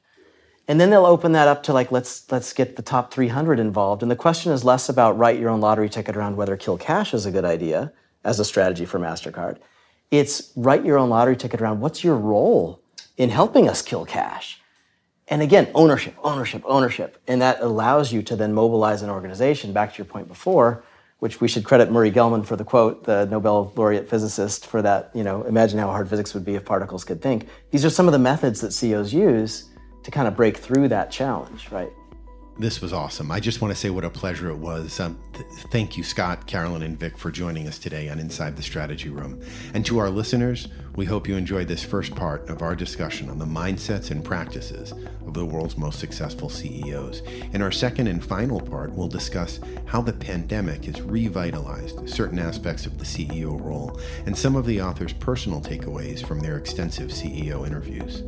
And 0.69 0.79
then 0.79 0.91
they'll 0.91 1.07
open 1.07 1.33
that 1.33 1.49
up 1.49 1.63
to 1.65 1.73
like 1.73 1.91
let's 1.91 2.31
let's 2.31 2.53
get 2.53 2.77
the 2.77 2.83
top 2.83 3.13
300 3.13 3.59
involved. 3.59 4.03
And 4.03 4.11
the 4.11 4.17
question 4.17 4.53
is 4.53 4.65
less 4.65 4.89
about 4.91 5.19
write 5.19 5.41
your 5.41 5.49
own 5.49 5.61
lottery 5.61 5.89
ticket 5.89 6.15
around 6.15 6.37
whether 6.37 6.57
kill 6.57 6.77
cash 6.77 7.15
is 7.15 7.25
a 7.25 7.31
good 7.31 7.47
idea 7.47 7.93
as 8.23 8.39
a 8.39 8.45
strategy 8.45 8.85
for 8.85 9.01
MasterCard. 9.01 9.59
It's 10.11 10.53
write 10.57 10.85
your 10.85 10.99
own 10.99 11.11
lottery 11.11 11.37
ticket 11.37 11.61
around 11.61 11.81
what's 11.81 12.03
your 12.03 12.17
role 12.17 12.81
in 13.17 13.31
helping 13.31 13.69
us 13.69 13.83
kill 13.83 14.05
cash. 14.05 14.61
And 15.27 15.43
again, 15.43 15.69
ownership, 15.75 16.15
ownership, 16.23 16.63
ownership. 16.65 17.21
And 17.27 17.43
that 17.43 17.61
allows 17.61 18.13
you 18.13 18.23
to 18.23 18.37
then 18.37 18.55
mobilize 18.55 19.03
an 19.03 19.11
organization, 19.11 19.73
back 19.73 19.93
to 19.93 19.99
your 19.99 20.07
point 20.07 20.29
before, 20.29 20.83
which 21.19 21.41
we 21.41 21.49
should 21.49 21.65
credit 21.65 21.91
Murray 21.91 22.11
Gell-Mann 22.11 22.45
for 22.45 22.57
the 22.57 22.65
quote, 22.65 23.05
the 23.05 23.27
Nobel 23.27 23.73
laureate 23.77 24.09
physicist, 24.09 24.67
for 24.67 24.81
that, 24.83 25.11
you 25.15 25.25
know, 25.25 25.43
imagine 25.43 25.79
how 25.79 25.89
hard 25.89 26.09
physics 26.09 26.33
would 26.33 26.45
be 26.45 26.55
if 26.55 26.65
particles 26.65 27.05
could 27.05 27.21
think. 27.21 27.49
These 27.71 27.85
are 27.85 27.91
some 27.91 28.07
of 28.07 28.13
the 28.13 28.19
methods 28.19 28.61
that 28.63 28.73
CEOs 28.73 29.13
use 29.13 29.69
to 30.05 30.11
kind 30.11 30.29
of 30.29 30.37
break 30.37 30.57
through 30.57 30.89
that 30.89 31.11
challenge, 31.11 31.71
right? 31.71 31.91
This 32.61 32.81
was 32.81 32.93
awesome. 32.93 33.31
I 33.31 33.39
just 33.39 33.61
want 33.61 33.73
to 33.73 33.79
say 33.79 33.89
what 33.89 34.05
a 34.05 34.11
pleasure 34.11 34.51
it 34.51 34.57
was. 34.57 34.99
Um, 34.99 35.17
th- 35.33 35.47
thank 35.71 35.97
you, 35.97 36.03
Scott, 36.03 36.49
Carolyn, 36.49 36.83
and 36.83 36.99
Vic, 36.99 37.17
for 37.17 37.31
joining 37.31 37.69
us 37.69 37.79
today 37.79 38.09
on 38.09 38.19
Inside 38.19 38.57
the 38.57 38.65
Strategy 38.65 39.11
Room. 39.11 39.41
And 39.75 39.87
to 39.87 39.99
our 39.99 40.11
listeners, 40.11 40.67
we 40.97 41.05
hope 41.05 41.29
you 41.29 41.37
enjoyed 41.37 41.69
this 41.69 41.85
first 41.85 42.17
part 42.17 42.51
of 42.51 42.61
our 42.61 42.75
discussion 42.75 43.31
on 43.31 43.39
the 43.39 43.45
mindsets 43.45 44.11
and 44.11 44.25
practices 44.25 44.93
of 45.25 45.35
the 45.35 45.45
world's 45.45 45.79
most 45.79 46.01
successful 46.01 46.49
CEOs. 46.49 47.23
In 47.53 47.63
our 47.63 47.71
second 47.71 48.09
and 48.09 48.25
final 48.25 48.61
part, 48.61 48.91
we'll 48.93 49.07
discuss 49.07 49.61
how 49.87 50.03
the 50.03 50.13
pandemic 50.13 50.87
has 50.87 51.01
revitalized 51.01 52.09
certain 52.09 52.41
aspects 52.41 52.87
of 52.87 52.99
the 52.99 53.05
CEO 53.05 53.57
role 53.65 54.01
and 54.27 54.37
some 54.37 54.57
of 54.57 54.67
the 54.67 54.83
author's 54.83 55.13
personal 55.13 55.61
takeaways 55.61 56.27
from 56.27 56.41
their 56.41 56.59
extensive 56.59 57.11
CEO 57.11 57.65
interviews. 57.65 58.25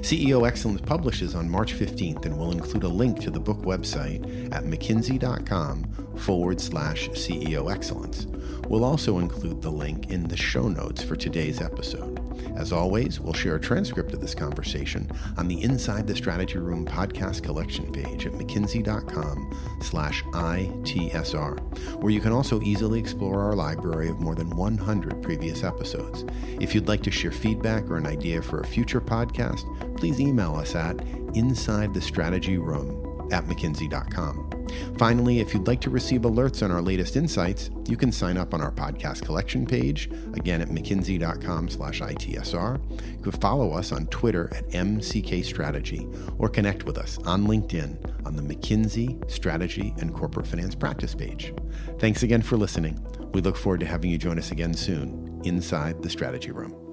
CEO 0.00 0.46
Excellence 0.46 0.80
publishes 0.80 1.34
on 1.34 1.48
March 1.48 1.74
15th 1.74 2.24
and 2.26 2.38
will 2.38 2.52
include 2.52 2.84
a 2.84 2.88
link 2.88 3.20
to 3.20 3.30
the 3.30 3.40
book 3.40 3.58
website 3.58 4.22
at 4.54 4.64
mckinsey.com 4.64 5.84
forward 6.18 6.60
slash 6.60 7.08
CEO 7.10 7.72
Excellence. 7.72 8.26
We'll 8.68 8.84
also 8.84 9.18
include 9.18 9.62
the 9.62 9.70
link 9.70 10.10
in 10.10 10.24
the 10.24 10.36
show 10.36 10.68
notes 10.68 11.02
for 11.02 11.16
today's 11.16 11.60
episode. 11.60 12.19
As 12.56 12.72
always, 12.72 13.20
we'll 13.20 13.32
share 13.32 13.56
a 13.56 13.60
transcript 13.60 14.12
of 14.12 14.20
this 14.20 14.34
conversation 14.34 15.10
on 15.36 15.48
the 15.48 15.62
Inside 15.62 16.06
the 16.06 16.16
Strategy 16.16 16.58
Room 16.58 16.84
podcast 16.84 17.42
collection 17.42 17.90
page 17.92 18.26
at 18.26 18.32
mckinsey.com 18.32 19.78
slash 19.82 20.22
ITSR, 20.24 21.98
where 22.02 22.12
you 22.12 22.20
can 22.20 22.32
also 22.32 22.60
easily 22.62 22.98
explore 22.98 23.40
our 23.40 23.54
library 23.54 24.08
of 24.08 24.20
more 24.20 24.34
than 24.34 24.50
100 24.50 25.22
previous 25.22 25.62
episodes. 25.64 26.24
If 26.60 26.74
you'd 26.74 26.88
like 26.88 27.02
to 27.04 27.10
share 27.10 27.32
feedback 27.32 27.90
or 27.90 27.96
an 27.96 28.06
idea 28.06 28.42
for 28.42 28.60
a 28.60 28.66
future 28.66 29.00
podcast, 29.00 29.64
please 29.96 30.20
email 30.20 30.54
us 30.56 30.74
at 30.74 31.00
inside 31.34 31.94
the 31.94 32.00
strategy 32.00 32.58
room 32.58 33.28
at 33.32 33.44
mckinsey.com. 33.44 34.49
Finally, 34.98 35.40
if 35.40 35.54
you'd 35.54 35.66
like 35.66 35.80
to 35.80 35.90
receive 35.90 36.22
alerts 36.22 36.62
on 36.62 36.70
our 36.70 36.82
latest 36.82 37.16
insights, 37.16 37.70
you 37.88 37.96
can 37.96 38.12
sign 38.12 38.36
up 38.36 38.54
on 38.54 38.60
our 38.60 38.72
podcast 38.72 39.24
collection 39.24 39.66
page, 39.66 40.10
again 40.34 40.60
at 40.60 40.68
mckinsey.com 40.68 41.68
slash 41.68 42.00
ITSR. 42.00 42.80
You 43.16 43.22
can 43.22 43.32
follow 43.32 43.72
us 43.72 43.92
on 43.92 44.06
Twitter 44.06 44.48
at 44.54 44.68
MCK 44.70 45.44
Strategy 45.44 46.06
or 46.38 46.48
connect 46.48 46.84
with 46.84 46.98
us 46.98 47.18
on 47.24 47.46
LinkedIn 47.46 48.26
on 48.26 48.36
the 48.36 48.42
McKinsey 48.42 49.30
Strategy 49.30 49.94
and 49.98 50.14
Corporate 50.14 50.46
Finance 50.46 50.74
Practice 50.74 51.14
page. 51.14 51.54
Thanks 51.98 52.22
again 52.22 52.42
for 52.42 52.56
listening. 52.56 52.98
We 53.32 53.40
look 53.40 53.56
forward 53.56 53.80
to 53.80 53.86
having 53.86 54.10
you 54.10 54.18
join 54.18 54.38
us 54.38 54.50
again 54.50 54.74
soon 54.74 55.40
inside 55.44 56.02
the 56.02 56.10
Strategy 56.10 56.50
Room. 56.50 56.89